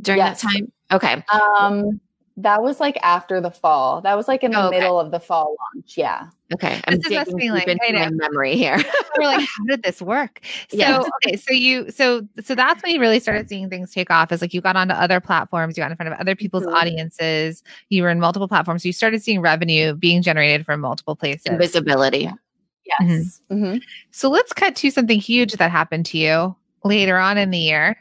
during 0.03 0.19
Yes. 0.19 0.43
that 0.43 0.49
time 0.53 0.73
okay 0.93 1.23
Um, 1.61 2.01
that 2.39 2.63
was 2.63 2.81
like 2.81 2.99
after 3.03 3.41
the 3.41 3.51
fall. 3.51 4.01
That 4.03 4.15
was 4.17 4.29
like 4.29 4.45
in 4.45 4.51
the 4.53 4.59
Oh, 4.61 4.67
okay. 4.69 4.79
middle 4.81 5.01
of 5.01 5.11
the 5.11 5.21
fall 5.21 5.57
launch. 5.75 5.97
Yeah. 5.97 6.29
okay 6.55 6.81
i'm 6.87 6.97
This 6.99 7.11
is 7.11 7.17
us 7.17 7.25
digging 7.27 7.37
being 7.39 7.53
deep 7.55 7.67
like, 7.67 7.79
I 7.83 7.87
into 7.89 7.99
my 7.99 8.09
know. 8.11 8.17
memory 8.17 8.57
here 8.57 8.77
We're 9.19 9.25
like, 9.25 9.41
how 9.49 9.65
did 9.65 9.83
this 9.83 10.01
work? 10.03 10.41
So 10.69 10.77
Yeah. 10.79 11.03
okay, 11.25 11.37
so 11.37 11.53
you 11.55 11.91
so 11.91 12.27
so 12.45 12.55
that's 12.55 12.83
when 12.83 12.93
you 12.93 13.01
really 13.01 13.19
started 13.19 13.49
seeing 13.49 13.71
things 13.71 13.91
take 13.93 14.11
off. 14.11 14.31
Is 14.31 14.43
like 14.43 14.53
you 14.55 14.61
got 14.61 14.77
onto 14.77 14.93
other 14.95 15.19
platforms, 15.21 15.77
you 15.77 15.83
got 15.83 15.91
in 15.91 15.97
front 15.97 16.13
of 16.13 16.21
other 16.21 16.37
people's 16.37 16.65
Mhm. 16.67 16.75
audiences, 16.75 17.63
you 17.89 18.03
were 18.03 18.11
in 18.11 18.21
multiple 18.21 18.47
platforms. 18.49 18.83
So 18.83 18.89
you 18.89 18.93
started 18.93 19.23
seeing 19.23 19.41
revenue 19.41 19.95
being 19.95 20.21
generated 20.23 20.67
from 20.67 20.81
multiple 20.81 21.17
places. 21.17 21.47
and 21.47 21.59
visibility 21.59 22.31
Yes. 23.01 23.41
Mhm. 23.51 23.81
So 24.13 24.29
let's 24.31 24.53
cut 24.53 24.77
to 24.77 24.91
something 24.91 25.19
huge 25.19 25.55
that 25.55 25.71
happened 25.71 26.07
to 26.07 26.19
you 26.19 26.55
later 26.85 27.17
on 27.19 27.37
in 27.39 27.51
the 27.51 27.59
year, 27.59 27.97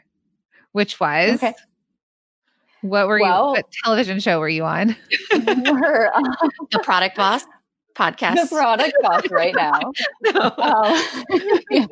which 0.72 1.00
was 1.00 1.36
Okay. 1.42 1.54
What 2.88 3.08
were 3.08 3.18
you? 3.18 3.24
Well- 3.24 3.52
What 3.52 3.66
television 3.84 4.20
show 4.20 4.38
were 4.40 4.48
you 4.48 4.64
on? 4.64 4.96
We're 5.32 6.10
uh, 6.14 6.22
the 6.70 6.80
product 6.82 7.16
boss 7.16 7.44
podcast 7.94 8.34
the 8.50 8.54
product 8.54 8.94
boss 9.02 9.22
right 9.30 9.54
now. 9.54 9.80
Um, 10.58 11.02
yeah. 11.70 11.86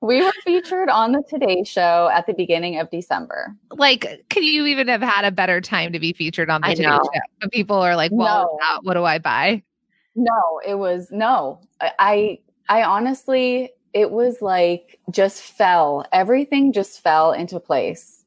We 0.00 0.22
were 0.22 0.32
featured 0.44 0.88
on 0.88 1.12
the 1.12 1.22
Today 1.28 1.64
Show 1.64 2.08
at 2.12 2.26
the 2.26 2.32
beginning 2.32 2.78
of 2.78 2.88
December. 2.90 3.54
Like, 3.72 4.24
could 4.30 4.42
you 4.44 4.64
even 4.66 4.88
have 4.88 5.02
had 5.02 5.24
a 5.26 5.30
better 5.30 5.60
time 5.60 5.92
to 5.92 5.98
be 5.98 6.12
featured 6.14 6.48
on 6.48 6.62
the 6.62 6.68
I 6.68 6.74
Today 6.74 6.88
know. 6.88 7.00
Show? 7.02 7.20
When 7.42 7.50
people 7.50 7.76
are 7.76 7.94
like, 7.96 8.10
"Well, 8.12 8.58
No. 8.60 8.66
uh, 8.76 8.78
what 8.82 8.94
do 8.94 9.04
I 9.04 9.18
buy?" 9.18 9.62
No, 10.14 10.60
it 10.66 10.76
was 10.76 11.08
no. 11.10 11.60
I, 11.80 11.90
I 11.98 12.38
I 12.80 12.82
honestly 12.84 13.70
it 13.92 14.10
was 14.10 14.40
like 14.40 14.98
just 15.10 15.42
fell. 15.42 16.06
Everything 16.12 16.72
just 16.72 17.00
fell 17.02 17.32
into 17.32 17.60
place. 17.60 18.19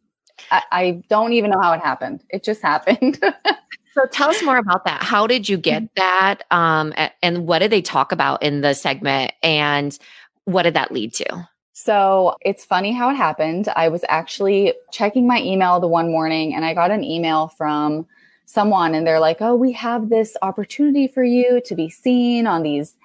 I, 0.51 0.61
I 0.71 1.03
don't 1.09 1.33
even 1.33 1.51
know 1.51 1.59
how 1.61 1.73
it 1.73 1.81
happened. 1.81 2.23
It 2.29 2.43
just 2.43 2.61
happened. 2.61 3.23
so 3.93 4.05
tell 4.11 4.29
us 4.29 4.41
more 4.41 4.57
about 4.57 4.85
that 4.85 5.03
how 5.03 5.27
did 5.27 5.47
you 5.47 5.55
get 5.55 5.83
that 5.95 6.43
um 6.49 6.91
and 7.21 7.45
what 7.45 7.59
did 7.59 7.71
they 7.71 7.81
talk 7.81 8.11
about 8.11 8.41
in 8.41 8.61
the 8.61 8.73
segment 8.73 9.31
and 9.43 9.99
what 10.45 10.63
did 10.63 10.73
that 10.73 10.91
lead 10.91 11.13
to 11.13 11.47
so 11.73 12.37
it's 12.41 12.63
funny 12.63 12.91
how 12.91 13.09
it 13.09 13.15
happened. 13.15 13.67
I 13.75 13.89
was 13.89 14.05
actually 14.07 14.73
checking 14.91 15.27
my 15.27 15.41
email 15.41 15.79
the 15.79 15.87
one 15.87 16.09
morning 16.09 16.53
and 16.53 16.63
I 16.63 16.75
got 16.75 16.91
an 16.91 17.03
email 17.03 17.47
from 17.47 18.05
someone 18.45 18.93
and 18.93 19.05
they're 19.05 19.19
like, 19.19 19.41
Oh, 19.41 19.55
we 19.55 19.71
have 19.73 20.09
this 20.09 20.37
opportunity 20.43 21.07
for 21.07 21.23
you 21.23 21.61
to 21.65 21.75
be 21.75 21.89
seen 21.89 22.45
on 22.45 22.61
these 22.61 22.95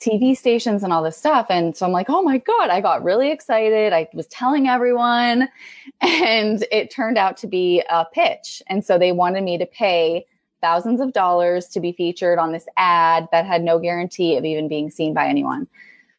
TV 0.00 0.36
stations 0.36 0.82
and 0.82 0.92
all 0.92 1.02
this 1.02 1.16
stuff. 1.16 1.46
And 1.50 1.76
so 1.76 1.84
I'm 1.84 1.92
like, 1.92 2.08
oh 2.08 2.22
my 2.22 2.38
God, 2.38 2.70
I 2.70 2.80
got 2.80 3.04
really 3.04 3.30
excited. 3.30 3.92
I 3.92 4.08
was 4.14 4.26
telling 4.28 4.66
everyone, 4.68 5.48
and 6.00 6.64
it 6.72 6.90
turned 6.90 7.18
out 7.18 7.36
to 7.38 7.46
be 7.46 7.82
a 7.90 8.06
pitch. 8.12 8.62
And 8.66 8.84
so 8.84 8.98
they 8.98 9.12
wanted 9.12 9.44
me 9.44 9.58
to 9.58 9.66
pay 9.66 10.26
thousands 10.62 11.00
of 11.00 11.12
dollars 11.12 11.66
to 11.68 11.80
be 11.80 11.92
featured 11.92 12.38
on 12.38 12.52
this 12.52 12.66
ad 12.76 13.28
that 13.32 13.46
had 13.46 13.62
no 13.62 13.78
guarantee 13.78 14.36
of 14.36 14.44
even 14.44 14.68
being 14.68 14.90
seen 14.90 15.14
by 15.14 15.26
anyone. 15.26 15.66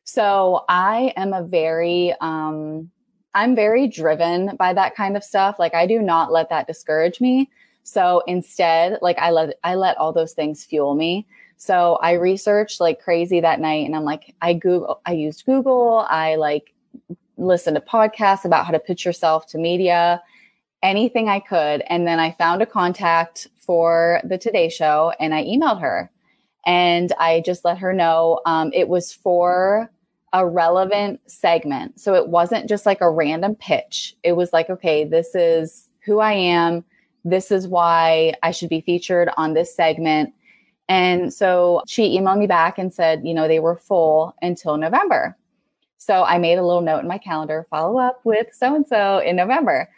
So 0.04 0.66
I 0.68 1.14
am 1.16 1.34
a 1.34 1.44
very, 1.44 2.14
um, 2.22 2.90
I'm 3.34 3.56
very 3.56 3.88
driven 3.88 4.56
by 4.58 4.74
that 4.74 4.96
kind 4.96 5.16
of 5.16 5.24
stuff. 5.24 5.58
Like 5.58 5.74
I 5.74 5.88
do 5.88 6.02
not 6.02 6.32
let 6.32 6.50
that 6.50 6.68
discourage 6.68 7.22
me. 7.22 7.50
So 7.84 8.22
instead, 8.28 9.00
like 9.02 9.18
I 9.18 9.32
let 9.32 9.56
I 9.64 9.76
let 9.76 9.98
all 9.98 10.14
those 10.14 10.34
things 10.34 10.64
fuel 10.64 10.96
me. 10.96 11.28
So 11.62 12.00
I 12.02 12.14
researched 12.14 12.82
like 12.82 13.00
crazy 13.00 13.40
that 13.40 13.60
night 13.60 13.86
and 13.86 13.96
I'm 13.96 14.04
like, 14.04 14.34
I 14.42 14.54
Google, 14.56 15.00
I 15.06 15.12
used 15.12 15.46
Google. 15.46 16.08
I 16.10 16.34
like 16.34 16.74
listened 17.38 17.76
to 17.76 17.82
podcasts 17.82 18.46
about 18.46 18.66
how 18.66 18.72
to 18.72 18.80
pitch 18.80 19.06
yourself 19.06 19.46
to 19.50 19.60
media, 19.60 20.24
anything 20.82 21.30
I 21.30 21.40
could. 21.40 21.84
And 21.88 22.08
then 22.08 22.20
I 22.20 22.32
found 22.32 22.64
a 22.64 22.66
contact 22.66 23.48
for 23.58 24.22
the 24.24 24.40
Today 24.40 24.70
Show 24.70 25.14
and 25.20 25.36
I 25.36 25.44
emailed 25.44 25.82
her 25.82 26.10
and 26.66 27.14
I 27.20 27.44
just 27.46 27.64
let 27.64 27.78
her 27.78 27.94
know 27.94 28.40
um, 28.48 28.72
it 28.74 28.88
was 28.88 29.14
for 29.14 29.92
a 30.34 30.48
relevant 30.48 31.20
segment. 31.30 32.00
So 32.00 32.16
it 32.16 32.30
wasn't 32.30 32.70
just 32.70 32.88
like 32.88 33.02
a 33.02 33.12
random 33.12 33.54
pitch. 33.54 34.16
It 34.24 34.32
was 34.32 34.52
like, 34.52 34.72
okay, 34.72 35.04
this 35.04 35.36
is 35.36 35.90
who 36.06 36.22
I 36.22 36.34
am. 36.34 36.84
This 37.24 37.52
is 37.52 37.68
why 37.68 38.34
I 38.42 38.50
should 38.50 38.70
be 38.70 38.82
featured 38.82 39.30
on 39.38 39.54
this 39.54 39.76
segment. 39.76 40.34
And 40.92 41.34
so 41.34 41.84
she 41.88 42.20
emailed 42.20 42.38
me 42.38 42.48
back 42.48 42.78
and 42.78 42.94
said, 42.94 43.22
you 43.24 43.34
know, 43.34 43.48
they 43.48 43.62
were 43.62 43.78
full 43.78 44.36
until 44.42 44.76
November. 44.76 45.38
So 45.96 46.26
I 46.26 46.38
made 46.38 46.58
a 46.58 46.66
little 46.66 46.82
note 46.82 47.00
in 47.00 47.08
my 47.08 47.18
calendar, 47.18 47.66
follow 47.70 47.98
up 47.98 48.20
with 48.26 48.48
so 48.52 48.76
and 48.76 48.86
so 48.86 49.20
in 49.20 49.38
November. 49.38 49.90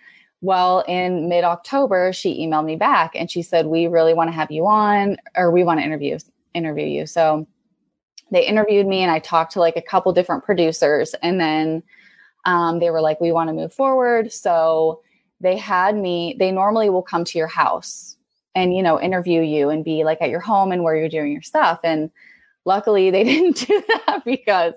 Well, 0.42 0.82
in 0.82 1.30
mid 1.30 1.46
October, 1.46 2.14
she 2.14 2.46
emailed 2.46 2.66
me 2.66 2.76
back 2.76 3.14
and 3.16 3.32
she 3.32 3.42
said, 3.42 3.66
We 3.66 3.88
really 3.88 4.14
want 4.14 4.28
to 4.28 4.36
have 4.36 4.52
you 4.52 4.68
on, 4.68 5.18
or 5.36 5.50
we 5.50 5.64
want 5.64 5.80
to 5.80 5.84
interview 5.84 6.20
interview 6.54 6.86
you. 6.86 7.08
So 7.08 7.48
they 8.30 8.46
interviewed 8.46 8.86
me 8.86 9.00
and 9.00 9.10
I 9.10 9.18
talked 9.18 9.54
to 9.54 9.60
like 9.60 9.76
a 9.76 9.82
couple 9.82 10.14
different 10.14 10.44
producers. 10.44 11.16
And 11.24 11.40
then 11.40 11.82
um, 12.46 12.78
they 12.78 12.92
were 12.92 13.02
like, 13.02 13.20
we 13.20 13.32
want 13.32 13.48
to 13.48 13.54
move 13.54 13.74
forward. 13.74 14.32
So 14.32 15.02
they 15.40 15.58
had 15.58 15.96
me, 15.98 16.36
they 16.38 16.52
normally 16.52 16.92
will 16.92 17.02
come 17.02 17.26
to 17.26 17.38
your 17.40 17.48
house 17.48 18.16
and, 18.56 18.76
you 18.76 18.84
know, 18.84 19.00
interview 19.00 19.42
you 19.42 19.70
and 19.70 19.84
be 19.84 20.04
like 20.04 20.22
at 20.22 20.30
your 20.30 20.40
home 20.40 20.72
and 20.72 20.84
where 20.84 20.96
you're 20.96 21.10
doing 21.10 21.32
your 21.32 21.42
stuff. 21.42 21.80
And 21.84 22.12
luckily 22.66 23.12
they 23.12 23.24
didn't 23.24 23.68
do 23.68 23.84
that 23.88 24.24
because 24.26 24.76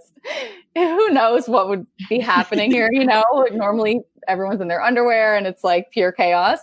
who 0.75 1.11
knows 1.11 1.49
what 1.49 1.69
would 1.69 1.87
be 2.09 2.19
happening 2.19 2.71
here, 2.71 2.89
you 2.93 3.05
know, 3.05 3.25
normally 3.53 4.01
everyone's 4.29 4.61
in 4.61 4.69
their 4.69 4.83
underwear 4.83 5.37
and 5.37 5.47
it's 5.47 5.65
like 5.65 5.91
pure 5.91 6.13
chaos. 6.13 6.59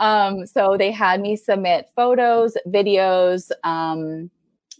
Um, 0.00 0.46
so 0.46 0.76
they 0.78 0.92
had 0.92 1.20
me 1.20 1.36
submit 1.36 1.88
photos, 1.96 2.56
videos, 2.68 3.50
um, 3.64 4.30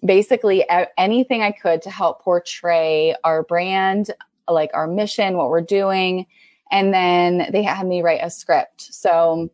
basically 0.05 0.65
anything 0.97 1.43
I 1.43 1.51
could 1.51 1.83
to 1.83 1.91
help 1.91 2.23
portray 2.23 3.17
our 3.25 3.43
brand, 3.43 4.13
like 4.49 4.71
our 4.75 4.87
mission, 4.87 5.37
what 5.37 5.49
we're 5.49 5.61
doing. 5.61 6.27
And 6.71 6.95
then 6.95 7.49
they 7.51 7.63
had 7.63 7.87
me 7.87 8.03
write 8.03 8.21
a 8.23 8.31
script. 8.31 8.95
So 8.95 9.51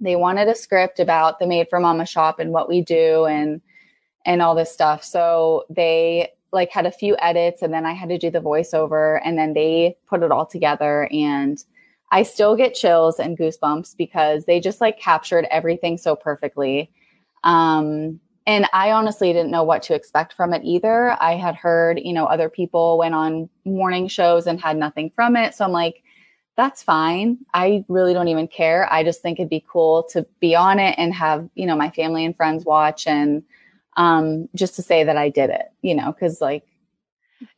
they 0.00 0.16
wanted 0.16 0.48
a 0.48 0.54
script 0.54 1.00
about 1.00 1.38
the 1.38 1.46
Made 1.46 1.68
for 1.68 1.80
Mama 1.80 2.06
shop 2.06 2.38
and 2.38 2.52
what 2.52 2.68
we 2.68 2.82
do 2.82 3.24
and 3.26 3.60
and 4.24 4.42
all 4.42 4.54
this 4.54 4.72
stuff. 4.72 5.04
So 5.04 5.64
they 5.70 6.30
like 6.52 6.70
had 6.70 6.86
a 6.86 6.90
few 6.90 7.16
edits 7.20 7.62
and 7.62 7.72
then 7.72 7.86
I 7.86 7.92
had 7.92 8.08
to 8.08 8.18
do 8.18 8.30
the 8.30 8.40
voiceover 8.40 9.20
and 9.24 9.38
then 9.38 9.54
they 9.54 9.96
put 10.06 10.22
it 10.22 10.32
all 10.32 10.46
together 10.46 11.08
and 11.12 11.62
I 12.12 12.22
still 12.22 12.56
get 12.56 12.74
chills 12.74 13.18
and 13.18 13.38
goosebumps 13.38 13.96
because 13.96 14.44
they 14.44 14.60
just 14.60 14.80
like 14.80 14.98
captured 14.98 15.46
everything 15.50 15.96
so 15.98 16.16
perfectly. 16.16 16.90
Um 17.44 18.20
and 18.48 18.66
I 18.72 18.92
honestly 18.92 19.32
didn't 19.32 19.50
know 19.50 19.64
what 19.64 19.82
to 19.84 19.94
expect 19.94 20.32
from 20.32 20.54
it 20.54 20.62
either. 20.64 21.20
I 21.20 21.34
had 21.34 21.56
heard, 21.56 22.00
you 22.00 22.12
know, 22.12 22.26
other 22.26 22.48
people 22.48 22.96
went 22.96 23.14
on 23.14 23.48
morning 23.64 24.06
shows 24.06 24.46
and 24.46 24.60
had 24.60 24.76
nothing 24.76 25.10
from 25.10 25.34
it. 25.34 25.52
So 25.52 25.64
I'm 25.64 25.72
like, 25.72 26.04
that's 26.56 26.82
fine. 26.82 27.38
I 27.52 27.84
really 27.88 28.14
don't 28.14 28.28
even 28.28 28.48
care. 28.48 28.90
I 28.90 29.04
just 29.04 29.20
think 29.20 29.38
it'd 29.38 29.50
be 29.50 29.64
cool 29.68 30.04
to 30.10 30.26
be 30.40 30.54
on 30.54 30.78
it 30.78 30.94
and 30.98 31.14
have, 31.14 31.48
you 31.54 31.66
know, 31.66 31.76
my 31.76 31.90
family 31.90 32.24
and 32.24 32.34
friends 32.34 32.64
watch 32.64 33.06
and 33.06 33.42
um, 33.96 34.48
just 34.54 34.74
to 34.76 34.82
say 34.82 35.04
that 35.04 35.16
I 35.16 35.28
did 35.28 35.50
it, 35.50 35.70
you 35.82 35.94
know, 35.94 36.12
because 36.12 36.40
like 36.40 36.66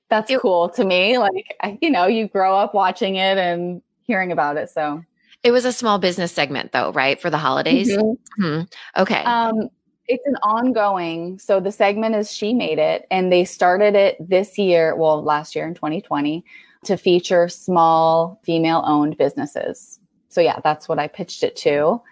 that's 0.08 0.30
it, 0.30 0.40
cool 0.40 0.68
to 0.70 0.84
me. 0.84 1.18
Like, 1.18 1.56
I, 1.62 1.78
you 1.80 1.90
know, 1.90 2.06
you 2.06 2.26
grow 2.28 2.56
up 2.56 2.74
watching 2.74 3.16
it 3.16 3.38
and 3.38 3.82
hearing 4.02 4.32
about 4.32 4.56
it. 4.56 4.70
So 4.70 5.04
it 5.44 5.52
was 5.52 5.64
a 5.64 5.72
small 5.72 5.98
business 5.98 6.32
segment 6.32 6.72
though, 6.72 6.92
right? 6.92 7.20
For 7.20 7.30
the 7.30 7.38
holidays. 7.38 7.90
Mm-hmm. 7.90 8.42
Mm-hmm. 8.42 9.00
Okay. 9.00 9.22
Um, 9.22 9.70
it's 10.08 10.26
an 10.26 10.36
ongoing. 10.42 11.38
So 11.38 11.60
the 11.60 11.70
segment 11.70 12.16
is 12.16 12.32
She 12.32 12.54
Made 12.54 12.78
It, 12.78 13.06
and 13.10 13.30
they 13.30 13.44
started 13.44 13.94
it 13.94 14.16
this 14.26 14.58
year, 14.58 14.96
well, 14.96 15.22
last 15.22 15.54
year 15.54 15.66
in 15.66 15.74
2020, 15.74 16.44
to 16.88 16.96
feature 16.96 17.48
small 17.48 18.40
female 18.44 18.82
owned 18.86 19.16
businesses. 19.16 20.00
So 20.28 20.40
yeah, 20.40 20.60
that's 20.64 20.88
what 20.88 20.98
I 20.98 21.06
pitched 21.06 21.42
it 21.42 21.54
to. 21.56 22.02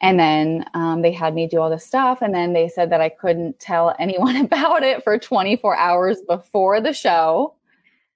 And 0.00 0.18
then 0.18 0.64
um, 0.74 1.02
they 1.02 1.12
had 1.12 1.34
me 1.34 1.46
do 1.46 1.60
all 1.60 1.70
this 1.70 1.84
stuff. 1.84 2.22
And 2.22 2.34
then 2.34 2.52
they 2.52 2.68
said 2.68 2.90
that 2.90 3.00
I 3.00 3.08
couldn't 3.08 3.58
tell 3.58 3.94
anyone 3.98 4.36
about 4.36 4.82
it 4.82 5.02
for 5.04 5.18
24 5.18 5.76
hours 5.76 6.20
before 6.28 6.80
the 6.80 6.92
show. 6.92 7.54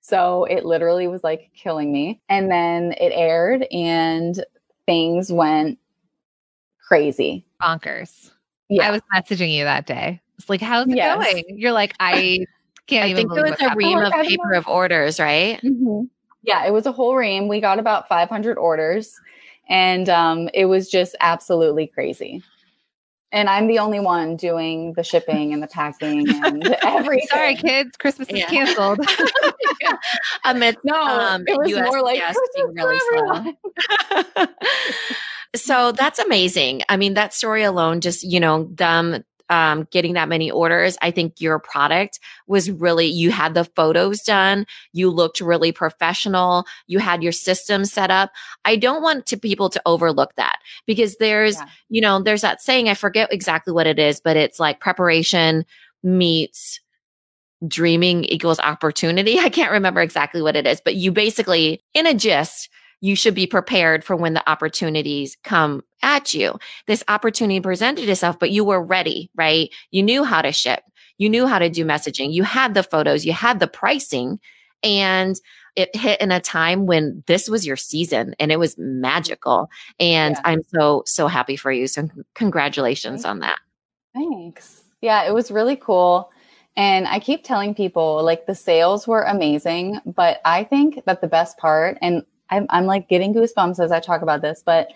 So 0.00 0.44
it 0.44 0.64
literally 0.64 1.08
was 1.08 1.24
like 1.24 1.50
killing 1.54 1.92
me. 1.92 2.20
And 2.28 2.50
then 2.50 2.92
it 2.92 3.12
aired 3.14 3.66
and 3.72 4.42
things 4.86 5.32
went 5.32 5.78
crazy. 6.86 7.44
Bonkers. 7.60 8.30
Yeah. 8.68 8.88
I 8.88 8.90
was 8.92 9.02
messaging 9.14 9.52
you 9.52 9.64
that 9.64 9.86
day. 9.86 10.20
It's 10.38 10.48
like, 10.48 10.60
how's 10.60 10.88
it 10.88 10.96
yes. 10.96 11.24
going? 11.24 11.44
You're 11.58 11.72
like, 11.72 11.94
I 11.98 12.46
can't 12.88 13.04
I 13.04 13.14
think 13.14 13.30
it 13.30 13.42
was 13.42 13.60
a 13.60 13.76
ream 13.76 13.98
of 13.98 14.12
paper 14.12 14.52
of 14.54 14.66
orders, 14.66 15.20
right? 15.20 15.60
Mm-hmm. 15.62 16.04
Yeah, 16.42 16.66
it 16.66 16.72
was 16.72 16.86
a 16.86 16.92
whole 16.92 17.14
ream. 17.14 17.48
We 17.48 17.60
got 17.60 17.78
about 17.78 18.08
500 18.08 18.56
orders 18.56 19.20
and 19.68 20.08
um, 20.08 20.48
it 20.54 20.64
was 20.64 20.88
just 20.88 21.14
absolutely 21.20 21.86
crazy. 21.86 22.42
And 23.30 23.50
I'm 23.50 23.66
the 23.66 23.78
only 23.78 24.00
one 24.00 24.36
doing 24.36 24.94
the 24.94 25.04
shipping 25.04 25.52
and 25.52 25.62
the 25.62 25.66
packing 25.66 26.26
and 26.30 26.64
everything. 26.82 27.28
Sorry, 27.28 27.56
kids, 27.56 27.94
Christmas 27.98 28.28
is 28.30 28.44
canceled. 28.46 29.00
yeah. 29.82 29.98
Amidst, 30.46 30.78
no, 30.82 30.94
um, 30.94 31.44
it 31.46 31.58
was 31.58 31.70
US 31.72 31.86
more 31.86 32.02
like 32.02 32.22
being 32.54 32.74
really 32.74 32.98
slow. 34.16 34.46
so 35.54 35.92
that's 35.92 36.18
amazing. 36.18 36.82
I 36.88 36.96
mean, 36.96 37.14
that 37.14 37.34
story 37.34 37.64
alone, 37.64 38.00
just 38.00 38.24
you 38.24 38.40
know, 38.40 38.64
them 38.72 39.22
um, 39.50 39.86
getting 39.90 40.14
that 40.14 40.28
many 40.28 40.50
orders. 40.50 40.96
I 41.02 41.10
think 41.10 41.40
your 41.40 41.58
product 41.58 42.20
was 42.46 42.70
really, 42.70 43.06
you 43.06 43.30
had 43.30 43.54
the 43.54 43.64
photos 43.64 44.22
done. 44.22 44.66
You 44.92 45.10
looked 45.10 45.40
really 45.40 45.72
professional. 45.72 46.66
You 46.86 46.98
had 46.98 47.22
your 47.22 47.32
system 47.32 47.84
set 47.84 48.10
up. 48.10 48.30
I 48.64 48.76
don't 48.76 49.02
want 49.02 49.26
to 49.26 49.36
people 49.36 49.70
to 49.70 49.82
overlook 49.86 50.34
that 50.36 50.58
because 50.86 51.16
there's, 51.16 51.56
yeah. 51.56 51.68
you 51.88 52.00
know, 52.00 52.20
there's 52.22 52.42
that 52.42 52.60
saying, 52.62 52.88
I 52.88 52.94
forget 52.94 53.32
exactly 53.32 53.72
what 53.72 53.86
it 53.86 53.98
is, 53.98 54.20
but 54.20 54.36
it's 54.36 54.60
like 54.60 54.80
preparation 54.80 55.64
meets 56.02 56.80
dreaming 57.66 58.24
equals 58.24 58.60
opportunity. 58.60 59.38
I 59.38 59.48
can't 59.48 59.72
remember 59.72 60.00
exactly 60.00 60.42
what 60.42 60.56
it 60.56 60.66
is, 60.66 60.80
but 60.80 60.94
you 60.94 61.10
basically, 61.10 61.82
in 61.94 62.06
a 62.06 62.14
gist, 62.14 62.68
you 63.00 63.14
should 63.14 63.34
be 63.34 63.46
prepared 63.46 64.04
for 64.04 64.16
when 64.16 64.34
the 64.34 64.50
opportunities 64.50 65.36
come 65.44 65.82
at 66.02 66.34
you. 66.34 66.58
This 66.86 67.04
opportunity 67.08 67.60
presented 67.60 68.08
itself, 68.08 68.38
but 68.38 68.50
you 68.50 68.64
were 68.64 68.82
ready, 68.82 69.30
right? 69.36 69.70
You 69.90 70.02
knew 70.02 70.24
how 70.24 70.42
to 70.42 70.52
ship. 70.52 70.80
You 71.18 71.28
knew 71.28 71.46
how 71.46 71.58
to 71.58 71.68
do 71.68 71.84
messaging. 71.84 72.32
You 72.32 72.44
had 72.44 72.74
the 72.74 72.82
photos, 72.82 73.24
you 73.24 73.32
had 73.32 73.60
the 73.60 73.66
pricing, 73.66 74.38
and 74.82 75.36
it 75.76 75.94
hit 75.94 76.20
in 76.20 76.32
a 76.32 76.40
time 76.40 76.86
when 76.86 77.22
this 77.26 77.48
was 77.48 77.66
your 77.66 77.76
season 77.76 78.34
and 78.40 78.50
it 78.50 78.58
was 78.58 78.76
magical. 78.78 79.68
And 80.00 80.34
yeah. 80.34 80.42
I'm 80.44 80.62
so, 80.74 81.02
so 81.06 81.28
happy 81.28 81.56
for 81.56 81.70
you. 81.70 81.86
So, 81.86 82.08
congratulations 82.34 83.24
on 83.24 83.40
that. 83.40 83.58
Thanks. 84.14 84.82
Yeah, 85.00 85.24
it 85.24 85.32
was 85.32 85.50
really 85.50 85.76
cool. 85.76 86.30
And 86.76 87.06
I 87.08 87.18
keep 87.18 87.44
telling 87.44 87.74
people 87.74 88.22
like 88.24 88.46
the 88.46 88.54
sales 88.54 89.06
were 89.06 89.22
amazing, 89.22 90.00
but 90.04 90.40
I 90.44 90.64
think 90.64 91.04
that 91.06 91.20
the 91.20 91.26
best 91.26 91.58
part, 91.58 91.98
and 92.00 92.24
I'm, 92.50 92.66
I'm 92.70 92.86
like 92.86 93.08
getting 93.08 93.34
goosebumps 93.34 93.82
as 93.82 93.92
I 93.92 94.00
talk 94.00 94.22
about 94.22 94.42
this, 94.42 94.62
but 94.64 94.88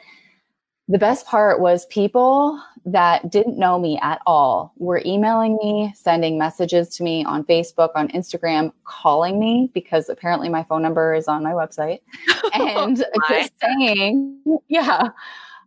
the 0.88 0.98
best 0.98 1.26
part 1.26 1.60
was 1.60 1.86
people 1.86 2.60
that 2.84 3.30
didn't 3.30 3.58
know 3.58 3.78
me 3.78 3.98
at 4.02 4.20
all 4.26 4.72
were 4.76 5.00
emailing 5.06 5.56
me, 5.62 5.92
sending 5.96 6.36
messages 6.36 6.88
to 6.96 7.02
me 7.04 7.24
on 7.24 7.44
Facebook, 7.44 7.90
on 7.94 8.08
Instagram, 8.08 8.72
calling 8.84 9.38
me 9.38 9.70
because 9.72 10.08
apparently 10.08 10.48
my 10.48 10.64
phone 10.64 10.82
number 10.82 11.14
is 11.14 11.28
on 11.28 11.42
my 11.42 11.52
website 11.52 12.00
and 12.54 13.04
oh 13.04 13.20
just 13.28 13.52
saying, 13.60 14.38
yeah. 14.68 15.10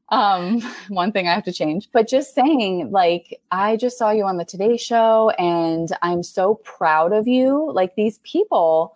Um, 0.10 0.62
one 0.90 1.12
thing 1.12 1.28
I 1.28 1.34
have 1.34 1.46
to 1.46 1.52
change, 1.52 1.90
but 1.92 2.08
just 2.08 2.36
saying, 2.36 2.92
like, 2.92 3.40
I 3.50 3.76
just 3.76 3.98
saw 3.98 4.12
you 4.12 4.26
on 4.26 4.38
the 4.38 4.46
Today 4.46 4.78
Show 4.78 5.32
and 5.40 5.90
I'm 6.04 6.22
so 6.22 6.56
proud 6.64 7.12
of 7.12 7.28
you. 7.28 7.72
Like, 7.72 7.96
these 7.96 8.20
people 8.20 8.96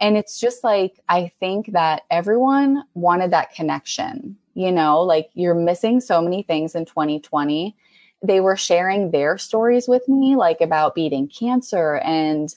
and 0.00 0.16
it's 0.16 0.40
just 0.40 0.64
like, 0.64 0.98
I 1.08 1.30
think 1.40 1.72
that 1.72 2.02
everyone 2.10 2.84
wanted 2.94 3.30
that 3.32 3.54
connection, 3.54 4.36
you 4.54 4.72
know, 4.72 5.02
like 5.02 5.28
you're 5.34 5.54
missing 5.54 6.00
so 6.00 6.22
many 6.22 6.42
things 6.42 6.74
in 6.74 6.86
2020. 6.86 7.76
They 8.22 8.40
were 8.40 8.56
sharing 8.56 9.10
their 9.10 9.36
stories 9.36 9.88
with 9.88 10.08
me, 10.08 10.36
like 10.36 10.62
about 10.62 10.94
beating 10.94 11.28
cancer 11.28 11.96
and 11.96 12.54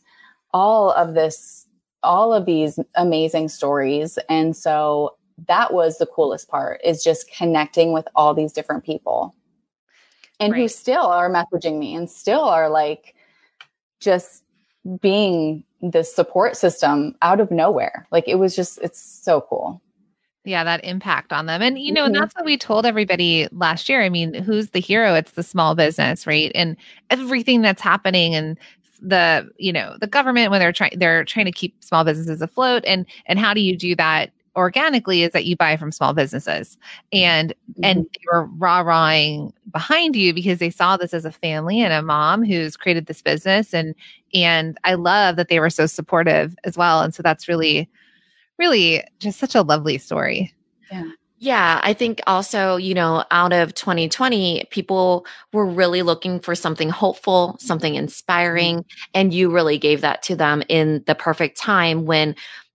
all 0.53 0.91
of 0.91 1.15
this, 1.15 1.67
all 2.01 2.33
of 2.33 2.45
these 2.45 2.79
amazing 2.95 3.49
stories. 3.49 4.17
And 4.29 4.55
so 4.55 5.17
that 5.47 5.73
was 5.73 5.97
the 5.97 6.05
coolest 6.05 6.47
part 6.47 6.79
is 6.83 7.03
just 7.03 7.29
connecting 7.31 7.91
with 7.91 8.07
all 8.15 8.33
these 8.33 8.53
different 8.53 8.85
people 8.85 9.35
and 10.39 10.53
right. 10.53 10.61
who 10.61 10.67
still 10.67 11.07
are 11.07 11.29
messaging 11.29 11.77
me 11.77 11.95
and 11.95 12.09
still 12.09 12.43
are 12.43 12.69
like 12.69 13.15
just 13.99 14.43
being 15.01 15.63
this 15.91 16.13
support 16.13 16.57
system 16.57 17.15
out 17.21 17.39
of 17.39 17.51
nowhere. 17.51 18.07
Like 18.11 18.27
it 18.27 18.35
was 18.35 18.55
just, 18.55 18.79
it's 18.81 18.99
so 18.99 19.41
cool. 19.41 19.81
Yeah, 20.45 20.63
that 20.65 20.83
impact 20.83 21.31
on 21.31 21.45
them. 21.45 21.61
And, 21.61 21.79
you 21.79 21.93
know, 21.93 22.05
mm-hmm. 22.05 22.15
that's 22.15 22.35
what 22.35 22.43
we 22.43 22.57
told 22.57 22.85
everybody 22.85 23.47
last 23.51 23.87
year. 23.87 24.01
I 24.01 24.09
mean, 24.09 24.33
who's 24.33 24.71
the 24.71 24.79
hero? 24.79 25.13
It's 25.13 25.31
the 25.31 25.43
small 25.43 25.73
business, 25.73 26.27
right? 26.27 26.51
And 26.53 26.75
everything 27.09 27.61
that's 27.61 27.81
happening 27.81 28.35
and 28.35 28.57
the, 29.01 29.49
you 29.57 29.71
know, 29.71 29.95
the 29.99 30.07
government 30.07 30.51
when 30.51 30.59
they're 30.59 30.73
trying 30.73 30.97
they're 30.97 31.25
trying 31.25 31.45
to 31.45 31.51
keep 31.51 31.81
small 31.83 32.03
businesses 32.03 32.41
afloat 32.41 32.83
and 32.85 33.05
and 33.25 33.37
how 33.37 33.53
do 33.53 33.61
you 33.61 33.77
do 33.77 33.95
that 33.95 34.31
organically 34.55 35.23
is 35.23 35.31
that 35.31 35.45
you 35.45 35.55
buy 35.55 35.75
from 35.75 35.91
small 35.91 36.13
businesses 36.13 36.77
and 37.11 37.49
mm-hmm. 37.71 37.83
and 37.83 38.05
they 38.05 38.25
were 38.31 38.45
rah-rahing 38.45 39.51
behind 39.71 40.15
you 40.15 40.33
because 40.33 40.59
they 40.59 40.69
saw 40.69 40.95
this 40.95 41.13
as 41.13 41.25
a 41.25 41.31
family 41.31 41.81
and 41.81 41.91
a 41.91 42.01
mom 42.01 42.43
who's 42.43 42.77
created 42.77 43.07
this 43.07 43.21
business 43.21 43.73
and 43.73 43.95
and 44.33 44.77
I 44.83 44.93
love 44.93 45.35
that 45.37 45.49
they 45.49 45.59
were 45.59 45.69
so 45.69 45.85
supportive 45.85 46.55
as 46.63 46.77
well 46.77 47.01
and 47.01 47.15
so 47.15 47.23
that's 47.23 47.47
really 47.47 47.89
really 48.59 49.03
just 49.19 49.39
such 49.39 49.55
a 49.55 49.61
lovely 49.61 49.97
story. 49.97 50.53
Yeah. 50.91 51.09
Yeah, 51.43 51.81
I 51.83 51.91
think 51.91 52.21
also, 52.25 52.77
you 52.77 52.93
know, 52.93 53.25
out 53.29 53.51
of 53.51 53.75
2020, 53.75 54.65
people 54.71 55.25
were 55.51 55.65
really 55.65 56.01
looking 56.01 56.39
for 56.39 56.55
something 56.55 56.89
hopeful, 56.89 57.57
something 57.59 57.95
inspiring, 57.95 58.77
mm-hmm. 58.77 59.11
and 59.13 59.33
you 59.33 59.51
really 59.51 59.77
gave 59.77 59.99
that 59.99 60.23
to 60.23 60.37
them 60.37 60.63
in 60.69 61.03
the 61.05 61.15
perfect 61.15 61.57
time 61.57 62.05
when 62.05 62.33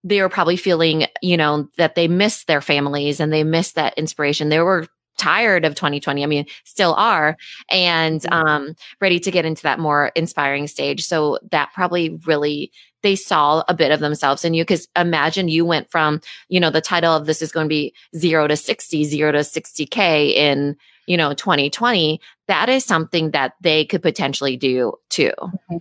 they 0.09 0.21
were 0.21 0.29
probably 0.29 0.57
feeling, 0.57 1.07
you 1.23 1.37
know, 1.37 1.69
that 1.77 1.95
they 1.95 2.09
missed 2.09 2.47
their 2.47 2.61
families 2.61 3.21
and 3.21 3.33
they 3.33 3.45
missed 3.45 3.75
that 3.75 3.97
inspiration. 3.99 4.49
They 4.49 4.61
were 4.61 4.87
tired 5.19 5.65
of 5.65 5.75
2020 5.75 6.23
i 6.23 6.27
mean 6.27 6.47
still 6.65 6.95
are 6.95 7.37
and 7.71 8.25
um 8.33 8.75
ready 9.01 9.19
to 9.19 9.33
get 9.33 9.45
into 9.45 9.65
that 9.65 9.81
more 9.81 10.13
inspiring 10.15 10.69
stage 10.69 11.05
so 11.05 11.41
that 11.51 11.71
probably 11.75 12.17
really 12.25 12.71
they 13.03 13.17
saw 13.17 13.65
a 13.69 13.75
bit 13.75 13.91
of 13.91 13.99
themselves 13.99 14.45
in 14.45 14.55
you 14.55 14.63
because 14.63 14.87
imagine 14.97 15.49
you 15.49 15.65
went 15.65 15.91
from 15.91 16.21
you 16.49 16.61
know 16.61 16.71
the 16.71 16.81
title 16.81 17.13
of 17.13 17.27
this 17.27 17.43
is 17.43 17.51
going 17.51 17.67
to 17.67 17.69
be 17.69 17.93
0 18.17 18.47
to 18.47 18.57
60 18.57 19.05
0 19.05 19.33
to 19.33 19.39
60k 19.39 20.33
in 20.35 20.77
you 21.09 21.17
know 21.17 21.35
2020 21.35 22.21
that 22.47 22.69
is 22.69 22.85
something 22.85 23.33
that 23.33 23.55
they 23.61 23.85
could 23.85 24.03
potentially 24.03 24.57
do 24.57 24.93
too 25.11 25.33
mm-hmm. 25.41 25.79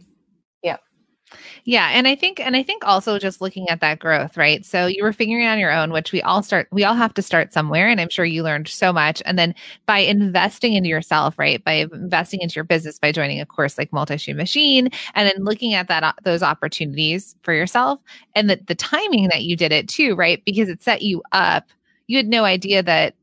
Yeah, 1.66 1.90
and 1.94 2.08
I 2.08 2.16
think 2.16 2.40
and 2.40 2.56
I 2.56 2.64
think 2.64 2.86
also 2.86 3.20
just 3.20 3.42
looking 3.42 3.70
at 3.70 3.82
that 3.82 4.00
growth, 4.00 4.38
right? 4.38 4.66
So 4.66 4.86
you 4.86 5.04
were 5.04 5.12
figuring 5.14 5.46
on 5.48 5.60
your 5.60 5.72
own, 5.72 5.92
which 5.92 6.12
we 6.12 6.22
all 6.22 6.42
start 6.42 6.68
we 6.72 6.84
all 6.84 6.94
have 6.96 7.14
to 7.16 7.22
start 7.22 7.52
somewhere 7.54 7.88
and 7.90 8.00
I'm 8.00 8.10
sure 8.10 8.26
you 8.26 8.44
learned 8.44 8.68
so 8.70 8.94
much 8.94 9.22
and 9.26 9.38
then 9.38 9.54
by 9.86 10.00
investing 10.00 10.74
into 10.74 10.90
yourself, 10.90 11.38
right? 11.38 11.64
By 11.64 11.74
investing 11.94 12.42
into 12.42 12.56
your 12.56 12.64
business 12.64 13.00
by 13.00 13.12
joining 13.12 13.42
a 13.42 13.46
course 13.46 13.78
like 13.78 13.92
Multi-Stream 13.92 14.38
Machine 14.38 14.90
and 15.16 15.28
then 15.30 15.44
looking 15.44 15.74
at 15.74 15.88
that 15.90 16.16
those 16.24 16.44
opportunities 16.44 17.36
for 17.42 17.54
yourself 17.54 18.00
and 18.36 18.50
the 18.50 18.60
the 18.68 18.76
timing 18.76 19.28
that 19.30 19.44
you 19.44 19.56
did 19.58 19.72
it 19.72 19.90
too, 19.90 20.16
right? 20.16 20.42
Because 20.46 20.70
it 20.70 20.82
set 20.82 21.02
you 21.02 21.22
up. 21.34 21.66
You 22.08 22.18
had 22.18 22.28
no 22.28 22.46
idea 22.46 22.82
that 22.84 23.16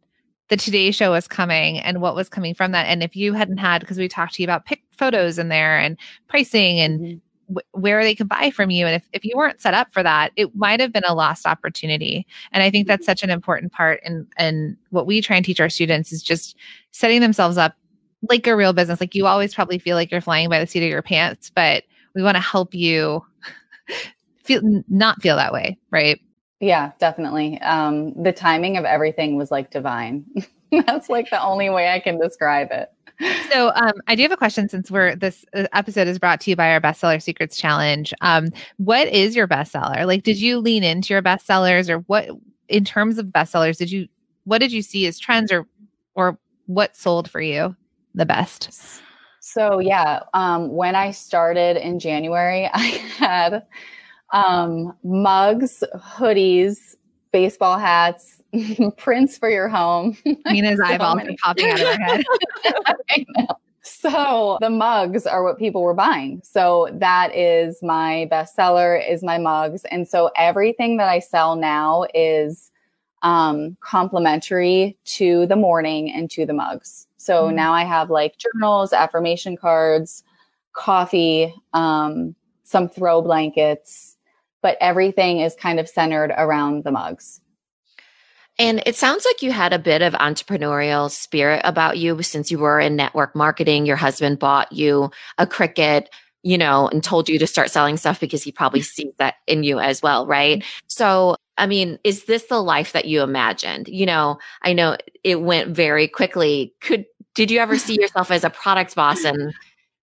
the 0.48 0.56
Today 0.58 0.90
Show 0.92 1.12
was 1.12 1.28
coming 1.28 1.78
and 1.78 2.00
what 2.02 2.14
was 2.16 2.28
coming 2.28 2.54
from 2.54 2.72
that. 2.72 2.86
And 2.86 3.02
if 3.02 3.16
you 3.16 3.32
hadn't 3.34 3.58
had, 3.58 3.80
because 3.80 3.98
we 3.98 4.08
talked 4.08 4.34
to 4.34 4.42
you 4.42 4.46
about 4.46 4.66
pick 4.66 4.82
photos 4.98 5.38
in 5.38 5.48
there 5.48 5.78
and 5.78 5.96
pricing 6.28 6.80
and 6.80 7.00
mm-hmm 7.00 7.18
where 7.72 8.02
they 8.02 8.14
could 8.14 8.28
buy 8.28 8.50
from 8.50 8.70
you. 8.70 8.86
And 8.86 8.96
if, 8.96 9.08
if 9.12 9.24
you 9.24 9.32
weren't 9.36 9.60
set 9.60 9.74
up 9.74 9.92
for 9.92 10.02
that, 10.02 10.32
it 10.36 10.54
might 10.54 10.80
have 10.80 10.92
been 10.92 11.04
a 11.06 11.14
lost 11.14 11.46
opportunity. 11.46 12.26
And 12.52 12.62
I 12.62 12.70
think 12.70 12.86
that's 12.86 13.06
such 13.06 13.22
an 13.22 13.30
important 13.30 13.72
part. 13.72 14.00
And, 14.04 14.26
and 14.36 14.76
what 14.90 15.06
we 15.06 15.20
try 15.20 15.36
and 15.36 15.44
teach 15.44 15.60
our 15.60 15.68
students 15.68 16.12
is 16.12 16.22
just 16.22 16.56
setting 16.90 17.20
themselves 17.20 17.58
up 17.58 17.74
like 18.28 18.46
a 18.46 18.56
real 18.56 18.72
business. 18.72 19.00
Like 19.00 19.14
you 19.14 19.26
always 19.26 19.54
probably 19.54 19.78
feel 19.78 19.96
like 19.96 20.10
you're 20.10 20.20
flying 20.20 20.48
by 20.48 20.60
the 20.60 20.66
seat 20.66 20.82
of 20.82 20.90
your 20.90 21.02
pants, 21.02 21.50
but 21.54 21.84
we 22.14 22.22
want 22.22 22.36
to 22.36 22.40
help 22.40 22.74
you 22.74 23.24
feel 24.42 24.62
not 24.88 25.20
feel 25.20 25.36
that 25.36 25.52
way. 25.52 25.78
Right. 25.90 26.20
Yeah, 26.60 26.92
definitely. 26.98 27.60
Um, 27.60 28.14
the 28.22 28.32
timing 28.32 28.76
of 28.76 28.84
everything 28.84 29.36
was 29.36 29.50
like 29.50 29.70
divine. 29.70 30.24
that's 30.86 31.10
like 31.10 31.28
the 31.30 31.42
only 31.42 31.68
way 31.68 31.90
I 31.90 32.00
can 32.00 32.18
describe 32.18 32.68
it 32.70 32.93
so 33.50 33.72
um, 33.74 33.92
I 34.06 34.14
do 34.14 34.22
have 34.22 34.32
a 34.32 34.36
question 34.36 34.68
since 34.68 34.90
we're 34.90 35.14
this 35.16 35.44
uh, 35.54 35.66
episode 35.72 36.08
is 36.08 36.18
brought 36.18 36.40
to 36.42 36.50
you 36.50 36.56
by 36.56 36.72
our 36.72 36.80
bestseller 36.80 37.22
secrets 37.22 37.56
challenge. 37.56 38.12
Um, 38.20 38.50
what 38.76 39.08
is 39.08 39.36
your 39.36 39.48
bestseller? 39.48 40.06
Like, 40.06 40.22
did 40.22 40.40
you 40.40 40.58
lean 40.58 40.82
into 40.84 41.14
your 41.14 41.22
bestsellers, 41.22 41.88
or 41.88 41.98
what 42.00 42.28
in 42.68 42.84
terms 42.84 43.18
of 43.18 43.26
bestsellers? 43.26 43.76
Did 43.76 43.90
you 43.90 44.08
what 44.44 44.58
did 44.58 44.72
you 44.72 44.82
see 44.82 45.06
as 45.06 45.18
trends, 45.18 45.52
or 45.52 45.66
or 46.14 46.38
what 46.66 46.96
sold 46.96 47.30
for 47.30 47.40
you 47.40 47.76
the 48.14 48.26
best? 48.26 48.70
So 49.40 49.78
yeah, 49.78 50.20
um, 50.32 50.72
when 50.72 50.96
I 50.96 51.10
started 51.10 51.76
in 51.76 51.98
January, 51.98 52.68
I 52.72 52.86
had 53.18 53.66
um, 54.32 54.96
mugs, 55.04 55.84
hoodies, 55.96 56.93
baseball 57.34 57.76
hats, 57.80 58.40
prints 58.96 59.36
for 59.36 59.50
your 59.50 59.68
home. 59.68 60.16
Minna's 60.46 60.78
so 60.78 60.84
eyeballs 60.84 61.18
are 61.22 61.34
popping 61.42 61.68
out 61.68 61.80
of 61.80 61.86
her 61.86 62.04
head. 62.04 62.24
So 63.86 64.56
the 64.62 64.70
mugs 64.70 65.26
are 65.26 65.42
what 65.42 65.58
people 65.58 65.82
were 65.82 65.92
buying. 65.92 66.40
So 66.42 66.88
that 66.92 67.34
is 67.36 67.82
my 67.82 68.28
bestseller 68.32 68.98
is 69.10 69.22
my 69.22 69.36
mugs. 69.36 69.84
And 69.84 70.08
so 70.08 70.30
everything 70.36 70.96
that 70.96 71.08
I 71.10 71.18
sell 71.18 71.54
now 71.54 72.06
is 72.14 72.70
um, 73.22 73.76
complementary 73.80 74.96
to 75.04 75.46
the 75.46 75.56
morning 75.56 76.10
and 76.10 76.30
to 76.30 76.46
the 76.46 76.54
mugs. 76.54 77.06
So 77.18 77.44
mm-hmm. 77.44 77.56
now 77.56 77.74
I 77.74 77.84
have 77.84 78.08
like 78.08 78.38
journals, 78.38 78.94
affirmation 78.94 79.54
cards, 79.54 80.22
coffee, 80.72 81.54
um, 81.74 82.34
some 82.62 82.88
throw 82.88 83.20
blankets, 83.20 84.13
but 84.64 84.78
everything 84.80 85.40
is 85.40 85.54
kind 85.54 85.78
of 85.78 85.86
centered 85.86 86.32
around 86.38 86.84
the 86.84 86.90
mugs. 86.90 87.42
And 88.58 88.82
it 88.86 88.96
sounds 88.96 89.26
like 89.26 89.42
you 89.42 89.52
had 89.52 89.74
a 89.74 89.78
bit 89.78 90.00
of 90.00 90.14
entrepreneurial 90.14 91.10
spirit 91.10 91.60
about 91.64 91.98
you 91.98 92.22
since 92.22 92.50
you 92.50 92.58
were 92.58 92.80
in 92.80 92.96
network 92.96 93.36
marketing. 93.36 93.84
Your 93.84 93.96
husband 93.96 94.38
bought 94.38 94.72
you 94.72 95.10
a 95.36 95.46
Cricut, 95.46 96.06
you 96.42 96.56
know, 96.56 96.88
and 96.88 97.04
told 97.04 97.28
you 97.28 97.38
to 97.40 97.46
start 97.46 97.70
selling 97.70 97.98
stuff 97.98 98.18
because 98.18 98.42
he 98.42 98.52
probably 98.52 98.80
sees 98.96 99.12
that 99.18 99.34
in 99.46 99.64
you 99.64 99.80
as 99.80 100.00
well, 100.00 100.26
right? 100.26 100.64
So, 100.86 101.36
I 101.58 101.66
mean, 101.66 101.98
is 102.02 102.24
this 102.24 102.44
the 102.44 102.62
life 102.62 102.92
that 102.92 103.04
you 103.04 103.20
imagined? 103.20 103.88
You 103.88 104.06
know, 104.06 104.38
I 104.62 104.72
know 104.72 104.96
it 105.22 105.42
went 105.42 105.76
very 105.76 106.08
quickly. 106.08 106.72
Could 106.80 107.04
did 107.34 107.50
you 107.50 107.58
ever 107.58 107.76
see 107.76 108.00
yourself 108.00 108.30
as 108.30 108.44
a 108.44 108.50
product 108.50 108.94
boss 108.94 109.24
and 109.24 109.52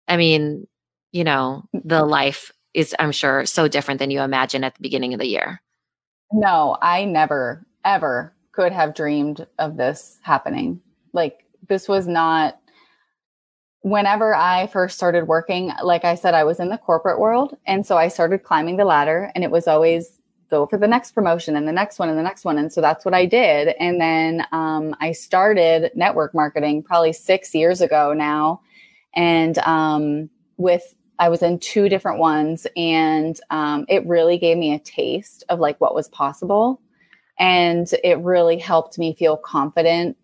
I 0.06 0.16
mean, 0.16 0.68
you 1.10 1.24
know, 1.24 1.64
the 1.72 2.04
life 2.04 2.52
is 2.74 2.94
I'm 2.98 3.12
sure 3.12 3.46
so 3.46 3.68
different 3.68 3.98
than 3.98 4.10
you 4.10 4.20
imagine 4.20 4.64
at 4.64 4.74
the 4.74 4.82
beginning 4.82 5.14
of 5.14 5.20
the 5.20 5.28
year. 5.28 5.62
No, 6.32 6.76
I 6.82 7.04
never 7.04 7.66
ever 7.84 8.34
could 8.52 8.72
have 8.72 8.94
dreamed 8.94 9.46
of 9.58 9.76
this 9.76 10.18
happening. 10.22 10.80
Like 11.12 11.44
this 11.68 11.88
was 11.88 12.06
not 12.06 12.58
whenever 13.84 14.34
I 14.34 14.66
first 14.68 14.96
started 14.96 15.28
working, 15.28 15.70
like 15.82 16.06
I 16.06 16.14
said, 16.14 16.32
I 16.32 16.44
was 16.44 16.58
in 16.58 16.70
the 16.70 16.78
corporate 16.78 17.20
world. 17.20 17.54
And 17.66 17.86
so 17.86 17.98
I 17.98 18.08
started 18.08 18.42
climbing 18.42 18.78
the 18.78 18.86
ladder 18.86 19.30
and 19.34 19.44
it 19.44 19.50
was 19.50 19.68
always 19.68 20.20
go 20.50 20.66
for 20.66 20.78
the 20.78 20.88
next 20.88 21.12
promotion 21.12 21.54
and 21.54 21.68
the 21.68 21.72
next 21.72 21.98
one 21.98 22.08
and 22.08 22.18
the 22.18 22.22
next 22.22 22.46
one. 22.46 22.56
And 22.56 22.72
so 22.72 22.80
that's 22.80 23.04
what 23.04 23.12
I 23.12 23.26
did. 23.26 23.74
And 23.78 24.00
then 24.00 24.46
um, 24.52 24.96
I 25.00 25.12
started 25.12 25.90
network 25.94 26.34
marketing 26.34 26.82
probably 26.82 27.12
six 27.12 27.54
years 27.54 27.82
ago 27.82 28.14
now. 28.14 28.62
And 29.14 29.58
um, 29.58 30.30
with, 30.56 30.94
I 31.18 31.28
was 31.28 31.42
in 31.42 31.58
two 31.58 31.88
different 31.88 32.18
ones 32.18 32.66
and 32.76 33.38
um, 33.50 33.84
it 33.88 34.06
really 34.06 34.38
gave 34.38 34.58
me 34.58 34.74
a 34.74 34.78
taste 34.78 35.44
of 35.48 35.60
like 35.60 35.80
what 35.80 35.94
was 35.94 36.08
possible 36.08 36.80
and 37.38 37.88
it 38.02 38.18
really 38.18 38.58
helped 38.58 38.98
me 38.98 39.14
feel 39.14 39.36
confident 39.36 40.16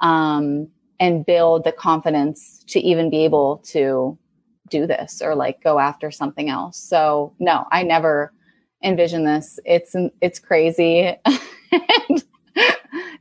um, 0.00 0.68
and 1.00 1.26
build 1.26 1.64
the 1.64 1.72
confidence 1.72 2.64
to 2.68 2.80
even 2.80 3.10
be 3.10 3.24
able 3.24 3.58
to 3.58 4.18
do 4.68 4.86
this 4.86 5.22
or 5.22 5.34
like 5.34 5.62
go 5.62 5.78
after 5.78 6.10
something 6.10 6.48
else. 6.48 6.78
So 6.78 7.34
no, 7.38 7.66
I 7.70 7.82
never 7.82 8.32
envisioned 8.82 9.26
this. 9.26 9.58
It's 9.64 9.94
it's 10.20 10.38
crazy. 10.38 11.14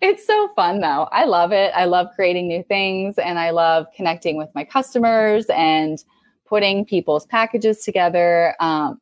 it's 0.02 0.26
so 0.26 0.48
fun 0.56 0.80
though. 0.80 1.08
I 1.12 1.26
love 1.26 1.52
it. 1.52 1.72
I 1.76 1.86
love 1.86 2.08
creating 2.16 2.48
new 2.48 2.64
things 2.64 3.18
and 3.18 3.38
I 3.38 3.52
love 3.52 3.88
connecting 3.96 4.38
with 4.38 4.50
my 4.56 4.64
customers 4.64 5.46
and 5.50 6.04
putting 6.48 6.86
people's 6.86 7.26
packages 7.26 7.84
together. 7.84 8.56
Um, 8.60 9.00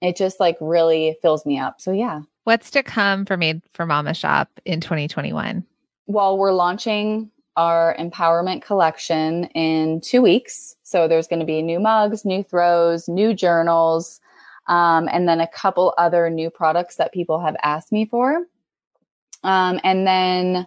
it 0.00 0.16
just 0.16 0.40
like 0.40 0.56
really 0.60 1.16
fills 1.22 1.46
me 1.46 1.58
up. 1.58 1.80
So 1.80 1.92
yeah, 1.92 2.22
What's 2.44 2.72
to 2.72 2.82
come 2.82 3.24
for 3.24 3.36
Made 3.36 3.62
for 3.72 3.86
Mama 3.86 4.14
Shop 4.14 4.48
in 4.64 4.80
2021? 4.80 5.64
Well, 6.06 6.36
we're 6.36 6.52
launching 6.52 7.30
our 7.56 7.94
empowerment 8.00 8.62
collection 8.62 9.44
in 9.54 10.00
two 10.00 10.22
weeks. 10.22 10.74
So 10.82 11.06
there's 11.06 11.28
going 11.28 11.38
to 11.40 11.46
be 11.46 11.62
new 11.62 11.78
mugs, 11.78 12.24
new 12.24 12.42
throws, 12.42 13.08
new 13.08 13.32
journals, 13.32 14.20
um, 14.66 15.08
and 15.12 15.28
then 15.28 15.38
a 15.38 15.46
couple 15.46 15.94
other 15.98 16.28
new 16.30 16.50
products 16.50 16.96
that 16.96 17.12
people 17.12 17.40
have 17.40 17.54
asked 17.62 17.92
me 17.92 18.06
for. 18.06 18.44
Um, 19.44 19.78
and 19.84 20.04
then 20.04 20.66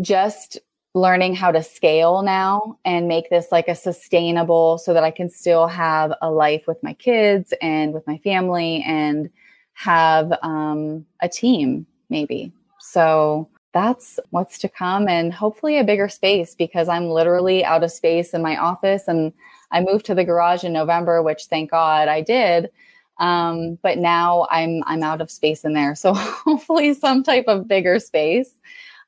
just 0.00 0.58
learning 0.94 1.34
how 1.34 1.50
to 1.50 1.62
scale 1.62 2.22
now 2.22 2.78
and 2.84 3.08
make 3.08 3.28
this 3.28 3.48
like 3.50 3.66
a 3.66 3.74
sustainable 3.74 4.78
so 4.78 4.94
that 4.94 5.02
I 5.02 5.10
can 5.10 5.28
still 5.28 5.66
have 5.66 6.12
a 6.22 6.30
life 6.30 6.66
with 6.68 6.80
my 6.82 6.94
kids 6.94 7.52
and 7.60 7.92
with 7.92 8.06
my 8.06 8.18
family 8.18 8.82
and 8.86 9.28
have 9.72 10.32
um, 10.42 11.04
a 11.20 11.28
team, 11.28 11.84
maybe. 12.10 12.52
So 12.78 13.48
that's 13.72 14.20
what's 14.30 14.56
to 14.58 14.68
come 14.68 15.08
and 15.08 15.34
hopefully 15.34 15.78
a 15.78 15.84
bigger 15.84 16.08
space 16.08 16.54
because 16.54 16.88
I'm 16.88 17.08
literally 17.08 17.64
out 17.64 17.82
of 17.82 17.90
space 17.90 18.32
in 18.32 18.40
my 18.40 18.56
office 18.56 19.08
and 19.08 19.32
I 19.72 19.80
moved 19.80 20.06
to 20.06 20.14
the 20.14 20.24
garage 20.24 20.62
in 20.62 20.72
November, 20.72 21.22
which 21.22 21.46
thank 21.46 21.72
God 21.72 22.06
I 22.06 22.20
did. 22.20 22.70
Um, 23.18 23.78
but 23.82 23.98
now 23.98 24.46
I'm 24.50 24.82
I'm 24.86 25.02
out 25.02 25.20
of 25.20 25.30
space 25.30 25.64
in 25.64 25.72
there. 25.72 25.96
So 25.96 26.14
hopefully 26.14 26.94
some 26.94 27.24
type 27.24 27.46
of 27.48 27.66
bigger 27.66 27.98
space, 27.98 28.54